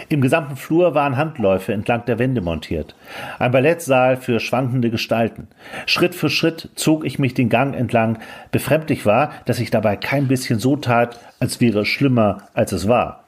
[0.08, 2.94] Im gesamten Flur waren Handläufe entlang der Wände montiert.
[3.38, 5.48] Ein Ballettsaal für schwankende Gestalten.
[5.86, 8.18] Schritt für Schritt zog ich mich den Gang entlang.
[8.52, 12.88] Befremdlich war, dass ich dabei kein bisschen so tat, als wäre es schlimmer, als es
[12.88, 13.24] war.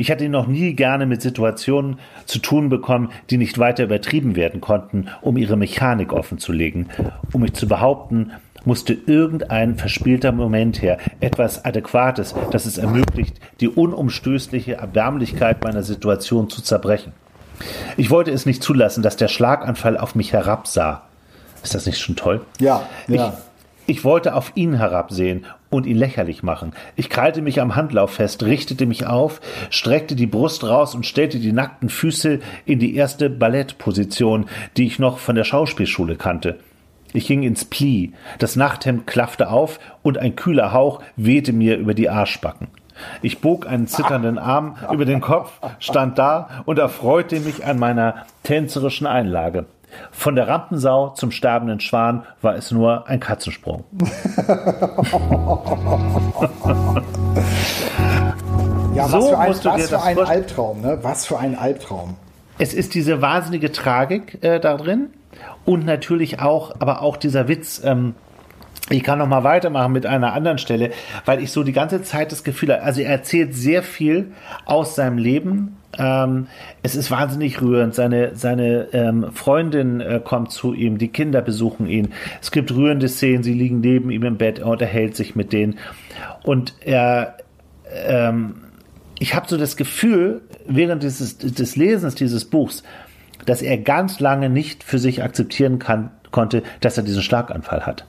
[0.00, 4.62] Ich hatte noch nie gerne mit Situationen zu tun bekommen, die nicht weiter übertrieben werden
[4.62, 6.86] konnten, um ihre Mechanik offenzulegen,
[7.34, 8.32] um mich zu behaupten,
[8.64, 16.48] musste irgendein verspielter Moment her, etwas Adäquates, das es ermöglicht, die unumstößliche Erbärmlichkeit meiner Situation
[16.48, 17.12] zu zerbrechen.
[17.98, 21.02] Ich wollte es nicht zulassen, dass der Schlaganfall auf mich herabsah.
[21.62, 22.40] Ist das nicht schon toll?
[22.58, 23.34] Ja, ja.
[23.86, 26.72] Ich, ich wollte auf ihn herabsehen und ihn lächerlich machen.
[26.96, 31.38] Ich krallte mich am Handlauf fest, richtete mich auf, streckte die Brust raus und stellte
[31.38, 36.58] die nackten Füße in die erste Ballettposition, die ich noch von der Schauspielschule kannte.
[37.12, 41.94] Ich ging ins Pli, das Nachthemd klaffte auf und ein kühler Hauch wehte mir über
[41.94, 42.68] die Arschbacken.
[43.22, 48.26] Ich bog einen zitternden Arm über den Kopf, stand da und erfreute mich an meiner
[48.42, 49.66] tänzerischen Einlage.
[50.12, 53.84] Von der Rampensau zum sterbenden Schwan war es nur ein Katzensprung.
[58.94, 60.98] ja, so was für ein, was für ein Albtraum, ne?
[61.02, 62.16] Was für ein Albtraum.
[62.58, 65.10] Es ist diese wahnsinnige Tragik äh, da drin
[65.64, 68.14] und natürlich auch, aber auch dieser Witz, ähm,
[68.90, 70.90] ich kann noch mal weitermachen mit einer anderen Stelle,
[71.24, 74.32] weil ich so die ganze Zeit das Gefühl habe, also er erzählt sehr viel
[74.66, 75.76] aus seinem Leben.
[75.98, 76.46] Ähm,
[76.82, 77.94] es ist wahnsinnig rührend.
[77.94, 82.12] Seine, seine ähm, Freundin äh, kommt zu ihm, die Kinder besuchen ihn.
[82.40, 85.78] Es gibt rührende Szenen, sie liegen neben ihm im Bett, er unterhält sich mit denen.
[86.42, 87.38] Und er,
[88.06, 88.56] ähm,
[89.18, 92.82] ich habe so das Gefühl, während dieses, des Lesens dieses Buchs,
[93.46, 98.04] dass er ganz lange nicht für sich akzeptieren kann, konnte, dass er diesen Schlaganfall hat.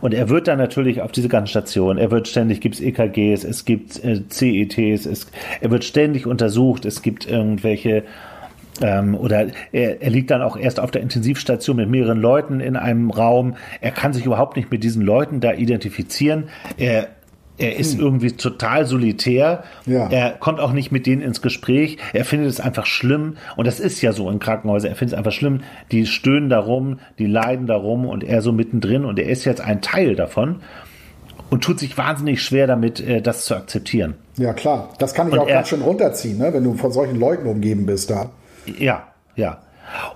[0.00, 3.44] Und er wird dann natürlich auf diese ganzen Stationen, er wird ständig, gibt es EKGs,
[3.44, 5.26] es gibt äh, CETs, es,
[5.60, 8.04] er wird ständig untersucht, es gibt irgendwelche
[8.80, 12.76] ähm, oder er, er liegt dann auch erst auf der Intensivstation mit mehreren Leuten in
[12.76, 13.56] einem Raum.
[13.80, 16.48] Er kann sich überhaupt nicht mit diesen Leuten da identifizieren.
[16.76, 17.08] Er
[17.60, 18.00] er ist hm.
[18.00, 19.64] irgendwie total solitär.
[19.86, 20.08] Ja.
[20.08, 21.98] Er kommt auch nicht mit denen ins Gespräch.
[22.12, 23.36] Er findet es einfach schlimm.
[23.56, 24.90] Und das ist ja so in Krankenhäusern.
[24.90, 25.60] Er findet es einfach schlimm.
[25.92, 29.04] Die stöhnen darum, die leiden darum und er so mittendrin.
[29.04, 30.56] Und er ist jetzt ein Teil davon
[31.50, 34.14] und tut sich wahnsinnig schwer damit, äh, das zu akzeptieren.
[34.38, 34.90] Ja, klar.
[34.98, 36.52] Das kann ich und auch er, ganz schön runterziehen, ne?
[36.52, 38.30] wenn du von solchen Leuten umgeben bist da.
[38.78, 39.58] Ja, ja.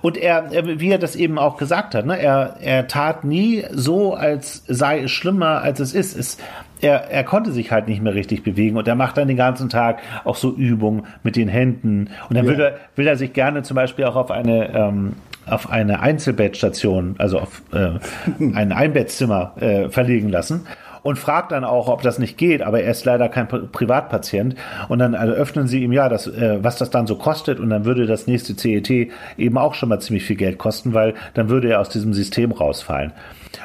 [0.01, 4.13] Und er, wie er das eben auch gesagt hat, ne, er, er tat nie so,
[4.13, 6.15] als sei es schlimmer, als es ist.
[6.17, 6.37] Es,
[6.81, 9.69] er, er konnte sich halt nicht mehr richtig bewegen und er macht dann den ganzen
[9.69, 12.09] Tag auch so Übungen mit den Händen.
[12.29, 12.51] Und dann ja.
[12.51, 15.13] will, er, will er sich gerne zum Beispiel auch auf eine, ähm,
[15.45, 17.99] auf eine Einzelbettstation, also auf äh,
[18.39, 20.65] ein Einbettzimmer äh, verlegen lassen
[21.05, 24.55] und fragt dann auch, ob das nicht geht, aber er ist leider kein Privatpatient.
[24.89, 27.85] Und dann eröffnen sie ihm ja, das, äh, was das dann so kostet und dann
[27.85, 31.69] würde das nächste CET eben auch schon mal ziemlich viel Geld kosten, weil dann würde
[31.69, 33.13] er aus diesem System rausfallen.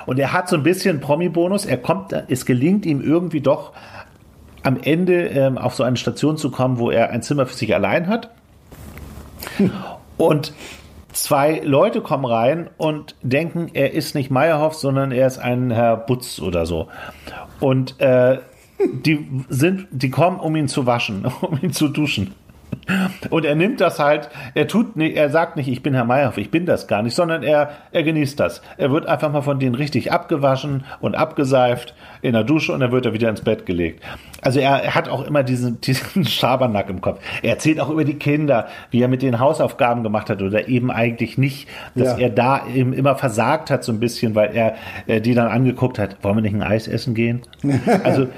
[0.07, 1.67] Und er hat so ein bisschen Promi-Bonus.
[1.67, 3.73] Er kommt, es gelingt ihm irgendwie doch
[4.63, 7.75] am Ende ähm, auf so eine Station zu kommen, wo er ein Zimmer für sich
[7.75, 8.31] allein hat.
[10.17, 10.53] Und
[11.13, 15.97] zwei Leute kommen rein und denken, er ist nicht Meyerhoff, sondern er ist ein Herr
[15.97, 16.89] Butz oder so.
[17.59, 18.39] Und äh,
[18.79, 22.35] die sind, die kommen, um ihn zu waschen, um ihn zu duschen.
[23.31, 26.39] Und er nimmt das halt, er tut nicht, er sagt nicht, ich bin Herr Meyerhoff,
[26.39, 28.63] ich bin das gar nicht, sondern er, er genießt das.
[28.77, 32.93] Er wird einfach mal von denen richtig abgewaschen und abgeseift in der Dusche und dann
[32.93, 34.03] wird er wieder ins Bett gelegt.
[34.43, 37.21] Also er, er hat auch immer diesen, diesen Schabernack im Kopf.
[37.43, 40.91] Er erzählt auch über die Kinder, wie er mit den Hausaufgaben gemacht hat oder eben
[40.91, 42.27] eigentlich nicht, dass ja.
[42.27, 44.75] er da eben immer versagt hat so ein bisschen, weil er
[45.07, 47.43] äh, die dann angeguckt hat, wollen wir nicht ein Eis essen gehen?
[48.05, 48.29] Also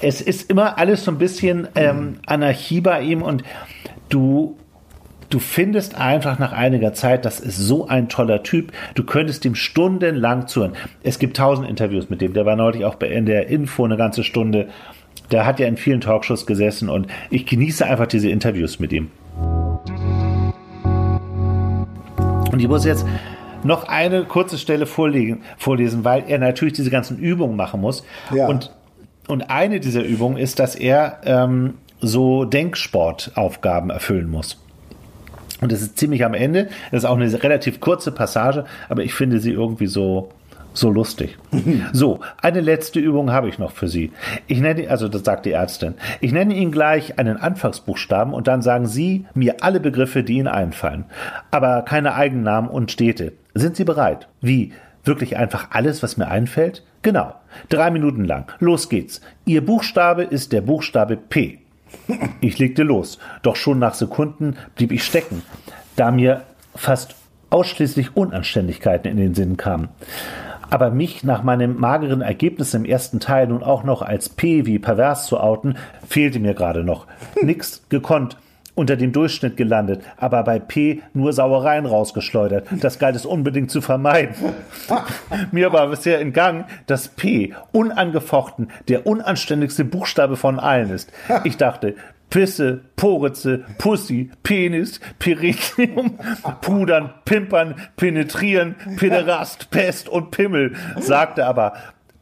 [0.00, 3.42] es ist immer alles so ein bisschen ähm, Anarchie bei ihm und
[4.08, 4.56] du
[5.30, 9.54] du findest einfach nach einiger Zeit, das ist so ein toller Typ, du könntest ihm
[9.54, 10.72] stundenlang zuhören.
[11.02, 14.24] Es gibt tausend Interviews mit dem, der war neulich auch in der Info eine ganze
[14.24, 14.68] Stunde.
[15.30, 19.10] Der hat ja in vielen Talkshows gesessen und ich genieße einfach diese Interviews mit ihm.
[22.50, 23.06] Und ich muss jetzt
[23.64, 28.04] noch eine kurze Stelle vorlegen, vorlesen, weil er natürlich diese ganzen Übungen machen muss.
[28.34, 28.46] Ja.
[28.46, 28.72] Und,
[29.26, 34.58] und eine dieser Übungen ist, dass er ähm, so Denksportaufgaben erfüllen muss.
[35.60, 36.68] Und das ist ziemlich am Ende.
[36.90, 40.30] Das ist auch eine relativ kurze Passage, aber ich finde sie irgendwie so,
[40.72, 41.36] so lustig.
[41.92, 44.12] so, eine letzte Übung habe ich noch für Sie.
[44.46, 48.62] Ich nenne, also das sagt die Ärztin, ich nenne Ihnen gleich einen Anfangsbuchstaben und dann
[48.62, 51.04] sagen Sie mir alle Begriffe, die Ihnen einfallen.
[51.50, 53.32] Aber keine Eigennamen und Städte.
[53.54, 54.28] Sind Sie bereit?
[54.40, 54.72] Wie?
[55.04, 56.84] Wirklich einfach alles, was mir einfällt?
[57.02, 57.34] Genau.
[57.68, 58.46] Drei Minuten lang.
[58.60, 59.20] Los geht's.
[59.44, 61.58] Ihr Buchstabe ist der Buchstabe P.
[62.40, 65.42] Ich legte los, doch schon nach Sekunden blieb ich stecken,
[65.96, 66.42] da mir
[66.74, 67.16] fast
[67.50, 69.88] ausschließlich Unanständigkeiten in den Sinn kamen.
[70.70, 74.78] Aber mich nach meinem mageren Ergebnis im ersten Teil nun auch noch als P wie
[74.78, 77.06] pervers zu outen, fehlte mir gerade noch.
[77.42, 78.36] Nix gekonnt
[78.78, 82.68] unter dem Durchschnitt gelandet, aber bei P nur Sauereien rausgeschleudert.
[82.80, 84.34] Das galt es unbedingt zu vermeiden.
[85.52, 91.12] Mir war bisher entgangen, dass P unangefochten der unanständigste Buchstabe von allen ist.
[91.44, 91.96] Ich dachte,
[92.30, 96.18] Pisse, Poritze, Pussy, Penis, Peritium,
[96.60, 101.74] Pudern, Pimpern, Penetrieren, Pederast, Pest und Pimmel, sagte aber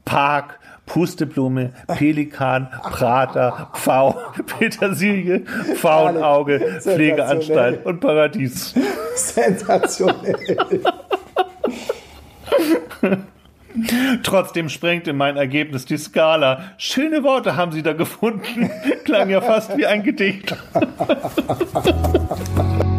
[0.04, 4.18] Park, Pusteblume, Pelikan, Prater, Pfau,
[4.58, 5.44] Petersilie,
[5.76, 8.74] Faunauge, Pflegeanstalt und Paradies.
[9.14, 10.82] Sensationell.
[14.22, 16.72] Trotzdem sprengte mein Ergebnis die Skala.
[16.78, 18.70] Schöne Worte haben Sie da gefunden.
[19.04, 20.56] Klang ja fast wie ein Gedicht.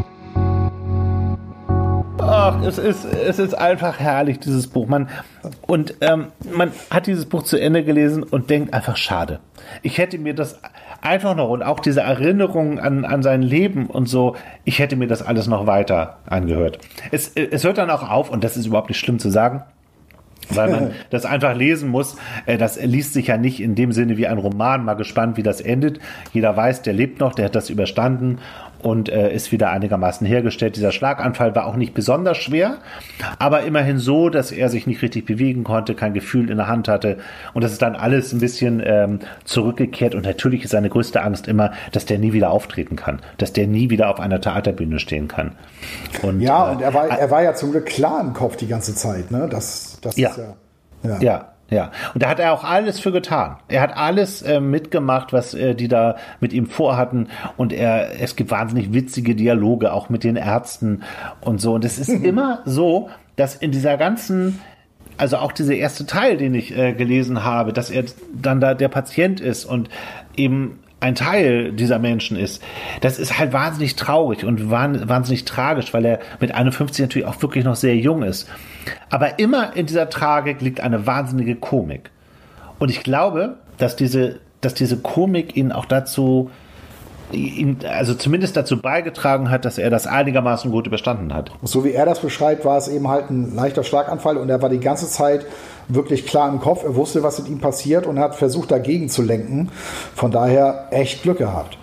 [2.28, 4.88] Ach, es ist, es ist einfach herrlich, dieses Buch.
[4.88, 5.08] Man,
[5.66, 9.40] und ähm, man hat dieses Buch zu Ende gelesen und denkt einfach, schade.
[9.82, 10.60] Ich hätte mir das
[11.02, 14.36] einfach noch und auch diese Erinnerungen an, an sein Leben und so,
[14.66, 16.80] ich hätte mir das alles noch weiter angehört.
[17.12, 19.64] Es, es hört dann auch auf, und das ist überhaupt nicht schlimm zu sagen,
[20.50, 22.18] weil man das einfach lesen muss.
[22.46, 24.84] Äh, das liest sich ja nicht in dem Sinne wie ein Roman.
[24.84, 26.00] Mal gespannt, wie das endet.
[26.34, 28.40] Jeder weiß, der lebt noch, der hat das überstanden
[28.82, 30.76] und äh, ist wieder einigermaßen hergestellt.
[30.76, 32.78] Dieser Schlaganfall war auch nicht besonders schwer,
[33.40, 36.88] aber immerhin so, dass er sich nicht richtig bewegen konnte, kein Gefühl in der Hand
[36.88, 37.18] hatte
[37.54, 41.48] und das ist dann alles ein bisschen ähm, zurückgekehrt und natürlich ist seine größte Angst
[41.48, 45.28] immer, dass der nie wieder auftreten kann, dass der nie wieder auf einer Theaterbühne stehen
[45.28, 45.54] kann.
[46.22, 48.68] Und, ja, äh, und er war, er war ja zum Glück klar im Kopf die
[48.68, 49.48] ganze Zeit, ne?
[49.50, 50.30] Das, das ja.
[50.30, 50.54] ist ja.
[51.04, 51.20] Ja.
[51.20, 51.57] ja.
[51.70, 53.58] Ja, und da hat er auch alles für getan.
[53.68, 57.28] Er hat alles äh, mitgemacht, was äh, die da mit ihm vorhatten.
[57.58, 61.04] Und er, es gibt wahnsinnig witzige Dialoge, auch mit den Ärzten
[61.42, 61.74] und so.
[61.74, 64.60] Und es ist immer so, dass in dieser ganzen,
[65.18, 68.88] also auch dieser erste Teil, den ich äh, gelesen habe, dass er dann da der
[68.88, 69.90] Patient ist und
[70.38, 72.64] eben ein Teil dieser Menschen ist,
[73.02, 77.66] das ist halt wahnsinnig traurig und wahnsinnig tragisch, weil er mit 51 natürlich auch wirklich
[77.66, 78.50] noch sehr jung ist.
[79.10, 82.12] Aber immer in dieser Tragik liegt eine wahnsinnige Komik.
[82.80, 86.52] Und ich glaube, dass diese, dass diese Komik ihn auch dazu,
[87.32, 91.52] ihn, also zumindest dazu beigetragen hat, dass er das einigermaßen gut überstanden hat.
[91.64, 94.70] So wie er das beschreibt, war es eben halt ein leichter Schlaganfall und er war
[94.70, 95.46] die ganze Zeit
[95.88, 96.84] wirklich klar im Kopf.
[96.84, 99.70] Er wusste, was mit ihm passiert und hat versucht, dagegen zu lenken.
[100.16, 101.78] Von daher echt Glück gehabt.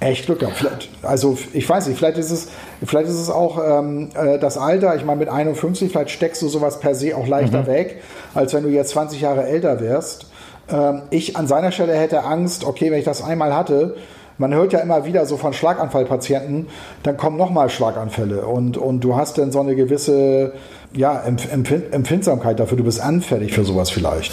[0.00, 0.56] Echt Glück gehabt.
[0.56, 2.48] Vielleicht, also ich weiß nicht, vielleicht ist es,
[2.84, 4.96] vielleicht ist es auch ähm, äh, das Alter.
[4.96, 7.66] Ich meine, mit 51, vielleicht steckst du sowas per se auch leichter mhm.
[7.66, 8.02] weg,
[8.34, 10.26] als wenn du jetzt 20 Jahre älter wärst.
[10.68, 13.96] Ähm, ich an seiner Stelle hätte Angst, okay, wenn ich das einmal hatte,
[14.42, 16.66] man hört ja immer wieder so von Schlaganfallpatienten,
[17.04, 20.52] dann kommen nochmal Schlaganfälle und, und du hast dann so eine gewisse
[20.92, 24.32] ja, Empfindsamkeit dafür, du bist anfällig für sowas vielleicht.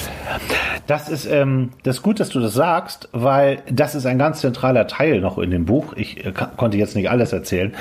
[0.88, 4.42] Das ist, ähm, das ist gut, dass du das sagst, weil das ist ein ganz
[4.42, 5.94] zentraler Teil noch in dem Buch.
[5.96, 7.74] Ich äh, konnte jetzt nicht alles erzählen,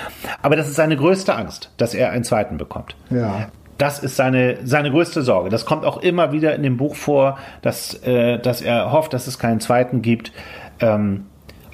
[0.42, 2.94] aber das ist seine größte Angst, dass er einen zweiten bekommt.
[3.10, 3.48] Ja.
[3.78, 5.50] Das ist seine, seine größte Sorge.
[5.50, 9.26] Das kommt auch immer wieder in dem Buch vor, dass, äh, dass er hofft, dass
[9.26, 10.32] es keinen zweiten gibt.
[10.80, 11.26] Ähm,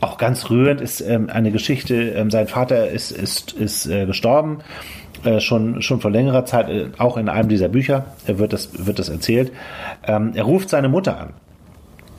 [0.04, 4.58] auch ganz rührend ist ähm, eine Geschichte, ähm, sein Vater ist, ist, ist äh, gestorben,
[5.24, 8.86] äh, schon, schon vor längerer Zeit, äh, auch in einem dieser Bücher äh, wird, das,
[8.86, 9.52] wird das erzählt.
[10.06, 11.32] Ähm, er ruft seine Mutter an.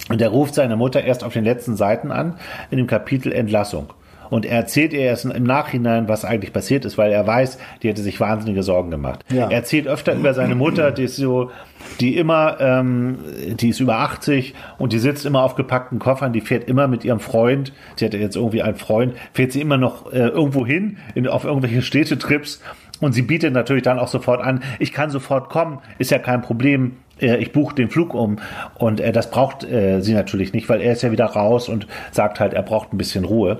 [0.10, 2.36] Und er ruft seine Mutter erst auf den letzten Seiten an,
[2.70, 3.94] in dem Kapitel Entlassung.
[4.30, 7.90] Und er erzählt ihr erst im Nachhinein, was eigentlich passiert ist, weil er weiß, die
[7.90, 9.24] hätte sich wahnsinnige Sorgen gemacht.
[9.30, 9.50] Ja.
[9.50, 11.52] Er erzählt öfter über seine Mutter, die ist so,
[12.00, 13.18] die immer, ähm,
[13.60, 17.06] die ist über 80 und die sitzt immer auf gepackten Koffern, die fährt immer mit
[17.06, 20.98] ihrem Freund, sie hatte jetzt irgendwie einen Freund, fährt sie immer noch äh, irgendwo hin,
[21.14, 22.62] in, auf irgendwelche Städtetrips
[23.00, 26.42] und sie bietet natürlich dann auch sofort an, ich kann sofort kommen, ist ja kein
[26.42, 28.38] Problem, äh, ich buche den Flug um
[28.76, 31.88] und äh, das braucht äh, sie natürlich nicht, weil er ist ja wieder raus und
[32.12, 33.60] sagt halt, er braucht ein bisschen Ruhe.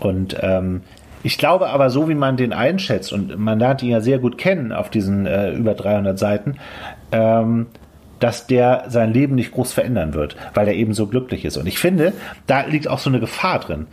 [0.00, 0.82] Und ähm,
[1.22, 4.38] Ich glaube aber, so wie man den einschätzt, und man lernt ihn ja sehr gut
[4.38, 6.56] kennen auf diesen äh, über 300 Seiten,
[7.12, 7.66] ähm,
[8.20, 11.56] dass der sein Leben nicht groß verändern wird, weil er eben so glücklich ist.
[11.56, 12.12] Und ich finde,
[12.46, 13.86] da liegt auch so eine Gefahr drin,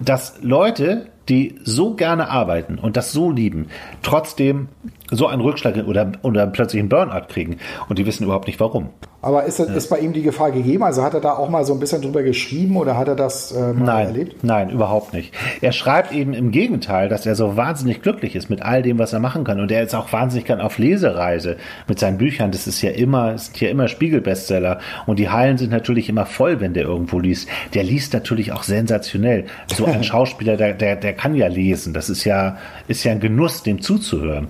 [0.00, 3.68] dass Leute, die so gerne arbeiten und das so lieben,
[4.02, 4.68] trotzdem
[5.10, 8.90] so einen Rückschlag oder, oder plötzlich einen Burnout kriegen und die wissen überhaupt nicht warum.
[9.22, 10.82] Aber ist, ist bei ihm die Gefahr gegeben?
[10.82, 13.52] Also hat er da auch mal so ein bisschen drüber geschrieben oder hat er das
[13.52, 14.42] äh, nein, erlebt?
[14.42, 15.32] Nein, überhaupt nicht.
[15.60, 19.12] Er schreibt eben im Gegenteil, dass er so wahnsinnig glücklich ist mit all dem, was
[19.12, 19.60] er machen kann.
[19.60, 21.56] Und er ist auch wahnsinnig gern auf Lesereise
[21.86, 22.50] mit seinen Büchern.
[22.50, 24.80] Das ist ja immer, sind ja immer Spiegelbestseller.
[25.06, 27.48] Und die Hallen sind natürlich immer voll, wenn der irgendwo liest.
[27.74, 29.44] Der liest natürlich auch sensationell.
[29.72, 31.94] So ein Schauspieler, der, der, der kann ja lesen.
[31.94, 32.56] Das ist ja,
[32.88, 34.48] ist ja ein Genuss, dem zuzuhören.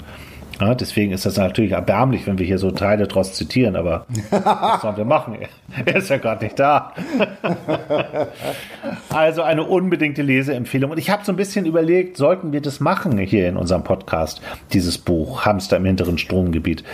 [0.62, 4.82] Ja, deswegen ist das natürlich erbärmlich, wenn wir hier so Teile draus zitieren, aber was
[4.82, 5.36] sollen wir machen?
[5.84, 6.92] Er ist ja gerade nicht da.
[9.08, 10.92] also eine unbedingte Leseempfehlung.
[10.92, 14.40] Und ich habe so ein bisschen überlegt, sollten wir das machen hier in unserem Podcast,
[14.72, 16.84] dieses Buch Hamster im hinteren Stromgebiet.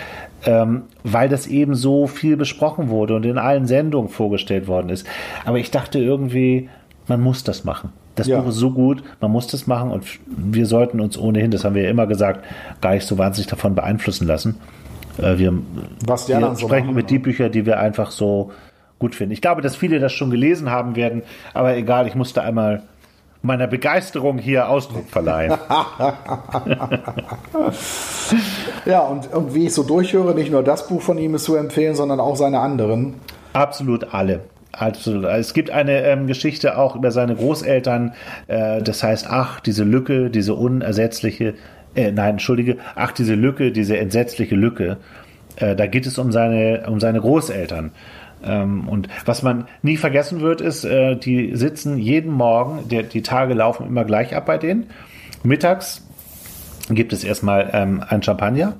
[0.47, 5.07] Ähm, weil das eben so viel besprochen wurde und in allen Sendungen vorgestellt worden ist.
[5.45, 6.71] Aber ich dachte irgendwie,
[7.07, 7.93] man muss das machen.
[8.19, 8.41] Das ja.
[8.41, 11.75] Buch ist so gut, man muss das machen und wir sollten uns ohnehin, das haben
[11.75, 12.45] wir ja immer gesagt,
[12.81, 14.57] gar nicht so wahnsinnig davon beeinflussen lassen.
[15.19, 15.53] Äh, wir,
[16.07, 18.53] Was wir so sprechen machen, über die Bücher, die wir einfach so
[18.99, 19.33] gut finden.
[19.33, 21.23] Ich glaube, dass viele das schon gelesen haben werden,
[21.55, 22.83] aber egal, ich musste einmal
[23.43, 25.53] meiner Begeisterung hier Ausdruck verleihen.
[28.85, 31.55] ja, und, und wie ich so durchhöre, nicht nur das Buch von ihm ist zu
[31.55, 33.15] empfehlen, sondern auch seine anderen.
[33.53, 34.41] Absolut alle.
[34.73, 35.25] Absolut.
[35.25, 38.13] Es gibt eine ähm, Geschichte auch über seine Großeltern.
[38.47, 41.55] Äh, das heißt, ach, diese Lücke, diese unersetzliche,
[41.95, 44.99] äh, nein, entschuldige, ach, diese Lücke, diese entsetzliche Lücke.
[45.57, 47.93] Äh, da geht es um seine, um seine Großeltern.
[48.45, 53.23] Ähm, und was man nie vergessen wird, ist, äh, die sitzen jeden Morgen, der, die
[53.23, 54.87] Tage laufen immer gleich ab bei denen.
[55.43, 56.07] Mittags
[56.91, 58.75] gibt es erstmal ähm, ein Champagner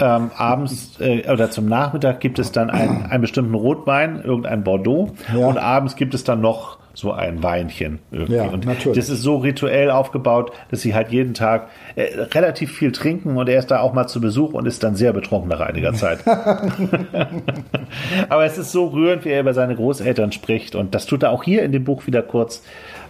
[0.00, 5.12] ähm, abends äh, oder zum Nachmittag gibt es dann einen, einen bestimmten Rotwein, irgendein Bordeaux.
[5.34, 5.46] Ja.
[5.46, 8.36] Und abends gibt es dann noch so ein Weinchen irgendwie.
[8.36, 8.96] Ja, und natürlich.
[8.96, 13.48] das ist so rituell aufgebaut, dass sie halt jeden Tag äh, relativ viel trinken und
[13.50, 16.26] er ist da auch mal zu Besuch und ist dann sehr betrunken nach einiger Zeit.
[18.28, 21.32] Aber es ist so rührend, wie er über seine Großeltern spricht und das tut er
[21.32, 22.62] auch hier in dem Buch wieder kurz.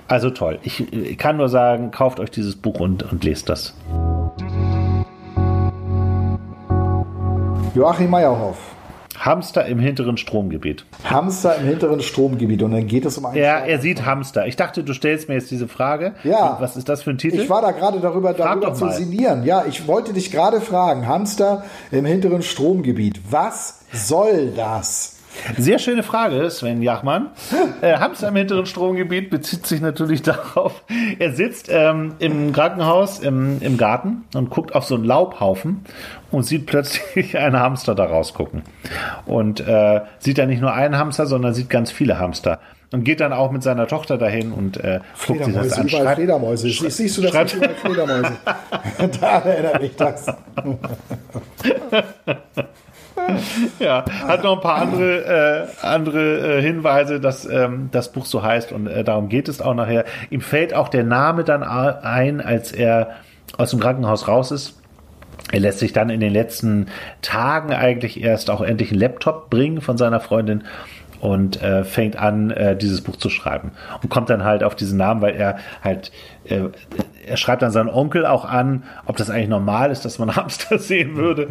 [0.08, 0.58] Also toll.
[0.62, 3.74] Ich, ich kann nur sagen, kauft euch dieses Buch und, und lest das.
[7.76, 8.56] Joachim Meyerhoff.
[9.18, 10.86] Hamster im hinteren Stromgebiet.
[11.04, 12.62] Hamster im hinteren Stromgebiet.
[12.62, 13.36] Und dann geht es um einen.
[13.36, 14.46] Ja, er sieht Hamster.
[14.46, 16.14] Ich dachte, du stellst mir jetzt diese Frage.
[16.24, 16.56] Ja.
[16.58, 17.38] Was ist das für ein Titel?
[17.38, 19.44] Ich war da gerade darüber, darüber zu sinnieren.
[19.44, 21.06] Ja, ich wollte dich gerade fragen.
[21.06, 23.20] Hamster im hinteren Stromgebiet.
[23.30, 25.15] Was soll das?
[25.58, 27.30] Sehr schöne Frage, Sven Jachmann.
[27.80, 30.82] Äh, Hamster im hinteren Stromgebiet bezieht sich natürlich darauf,
[31.18, 35.84] er sitzt ähm, im Krankenhaus im, im Garten und guckt auf so einen Laubhaufen
[36.30, 38.62] und sieht plötzlich einen Hamster da rausgucken.
[39.24, 42.60] Und äh, sieht da nicht nur einen Hamster, sondern sieht ganz viele Hamster.
[42.92, 45.88] Und geht dann auch mit seiner Tochter dahin und äh, guckt sich das an.
[45.88, 46.68] Überall Fledermäuse.
[46.70, 48.32] Siehst du das überall Fledermäuse?
[49.20, 50.26] da erinnert mich das.
[53.78, 58.42] ja, hat noch ein paar andere, äh, andere äh, Hinweise, dass ähm, das Buch so
[58.42, 60.04] heißt und äh, darum geht es auch nachher.
[60.30, 63.16] Ihm fällt auch der Name dann ein, als er
[63.58, 64.80] aus dem Krankenhaus raus ist.
[65.52, 66.88] Er lässt sich dann in den letzten
[67.22, 70.64] Tagen eigentlich erst auch endlich einen Laptop bringen von seiner Freundin
[71.20, 73.72] und äh, fängt an, äh, dieses Buch zu schreiben.
[74.02, 76.12] Und kommt dann halt auf diesen Namen, weil er halt,
[76.44, 76.62] äh,
[77.26, 80.78] er schreibt dann seinen Onkel auch an, ob das eigentlich normal ist, dass man Hamster
[80.78, 81.48] sehen würde.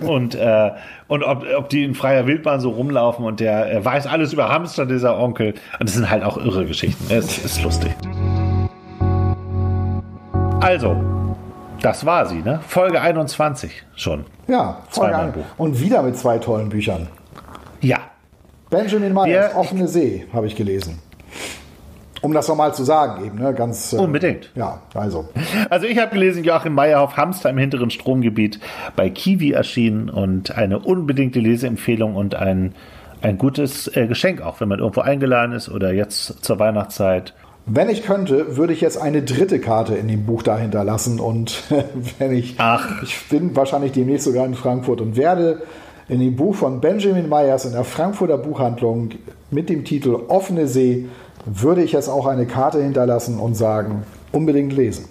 [0.00, 0.70] Und, äh,
[1.08, 4.48] und ob, ob die in freier Wildbahn so rumlaufen und der er weiß alles über
[4.48, 5.54] Hamster, dieser Onkel.
[5.78, 7.04] Und das sind halt auch irre Geschichten.
[7.08, 7.92] Es ist lustig.
[10.60, 10.96] Also,
[11.80, 12.60] das war sie, ne?
[12.68, 14.24] Folge 21 schon.
[14.46, 15.34] Ja, Folge ein.
[15.58, 17.08] Und wieder mit zwei tollen Büchern.
[17.80, 17.98] Ja,
[18.72, 20.98] Benjamin Myers, Offene See, habe ich gelesen.
[22.22, 23.52] Um das nochmal zu sagen, eben, ne?
[23.52, 23.92] Ganz.
[23.92, 24.50] Äh, Unbedingt.
[24.54, 25.28] Ja, also.
[25.68, 28.60] Also ich habe gelesen, Joachim Meyerhoff, Hamster im hinteren Stromgebiet
[28.96, 32.74] bei Kiwi erschienen und eine unbedingte Leseempfehlung und ein,
[33.20, 37.34] ein gutes äh, Geschenk auch, wenn man irgendwo eingeladen ist oder jetzt zur Weihnachtszeit.
[37.66, 41.64] Wenn ich könnte, würde ich jetzt eine dritte Karte in dem Buch dahinter lassen und
[42.18, 43.02] wenn ich, Ach.
[43.02, 45.60] ich bin wahrscheinlich demnächst sogar in Frankfurt und werde
[46.08, 49.10] in dem Buch von Benjamin Myers in der Frankfurter Buchhandlung
[49.50, 51.06] mit dem Titel Offene See
[51.44, 55.06] würde ich jetzt auch eine Karte hinterlassen und sagen, unbedingt lesen.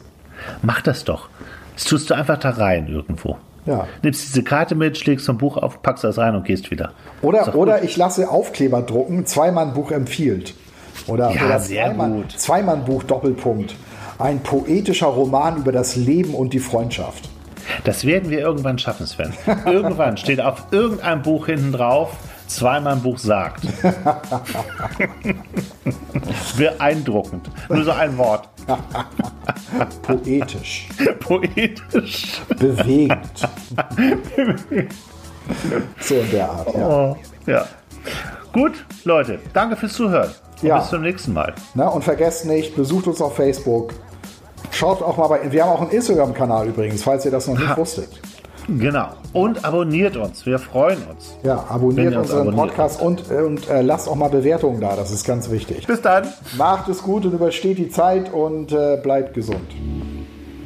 [0.62, 1.30] Mach das doch.
[1.76, 3.38] Das tust du einfach da rein irgendwo.
[3.66, 3.88] Ja.
[4.02, 6.94] Nimmst diese Karte mit, schlägst so ein Buch auf, packst das rein und gehst wieder.
[7.22, 10.56] Oder, oder ich lasse Aufkleber drucken, Zweimann Buch empfiehlt.
[11.08, 11.96] Oder, ja, oder sehr
[12.36, 13.76] Zweimann, Doppelpunkt.
[14.20, 17.31] Ein poetischer Roman über das Leben und die Freundschaft.
[17.84, 19.34] Das werden wir irgendwann schaffen, Sven.
[19.66, 22.16] Irgendwann steht auf irgendeinem Buch hinten drauf,
[22.48, 23.64] zweimal ein Buch sagt.
[26.58, 27.50] Beeindruckend.
[27.70, 28.50] Nur so ein Wort.
[30.04, 30.90] Poetisch.
[31.20, 32.42] Poetisch.
[32.60, 33.50] Bewegend.
[36.00, 36.88] so in der Art, ja.
[36.88, 37.18] Oh,
[37.48, 37.66] ja.
[38.54, 40.30] Gut, Leute, danke fürs Zuhören.
[40.62, 40.80] Und Ja.
[40.80, 41.54] Bis zum nächsten Mal.
[41.74, 43.94] Na, und vergesst nicht, besucht uns auf Facebook.
[44.72, 45.52] Schaut auch mal bei.
[45.52, 48.10] Wir haben auch einen Instagram-Kanal übrigens, falls ihr das noch nicht wusstet.
[48.68, 49.10] Genau.
[49.34, 50.46] Und abonniert uns.
[50.46, 51.36] Wir freuen uns.
[51.44, 52.68] Ja, abonniert uns unseren abonniert.
[52.68, 54.96] Podcast und, und äh, lasst auch mal Bewertungen da.
[54.96, 55.88] Das ist ganz wichtig.
[55.88, 56.28] Bis dann.
[56.58, 59.68] Macht es gut und übersteht die Zeit und äh, bleibt gesund.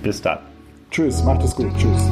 [0.03, 0.39] Bis dann.
[0.91, 1.71] Tschüss, macht es gut.
[1.77, 2.09] Tschüss.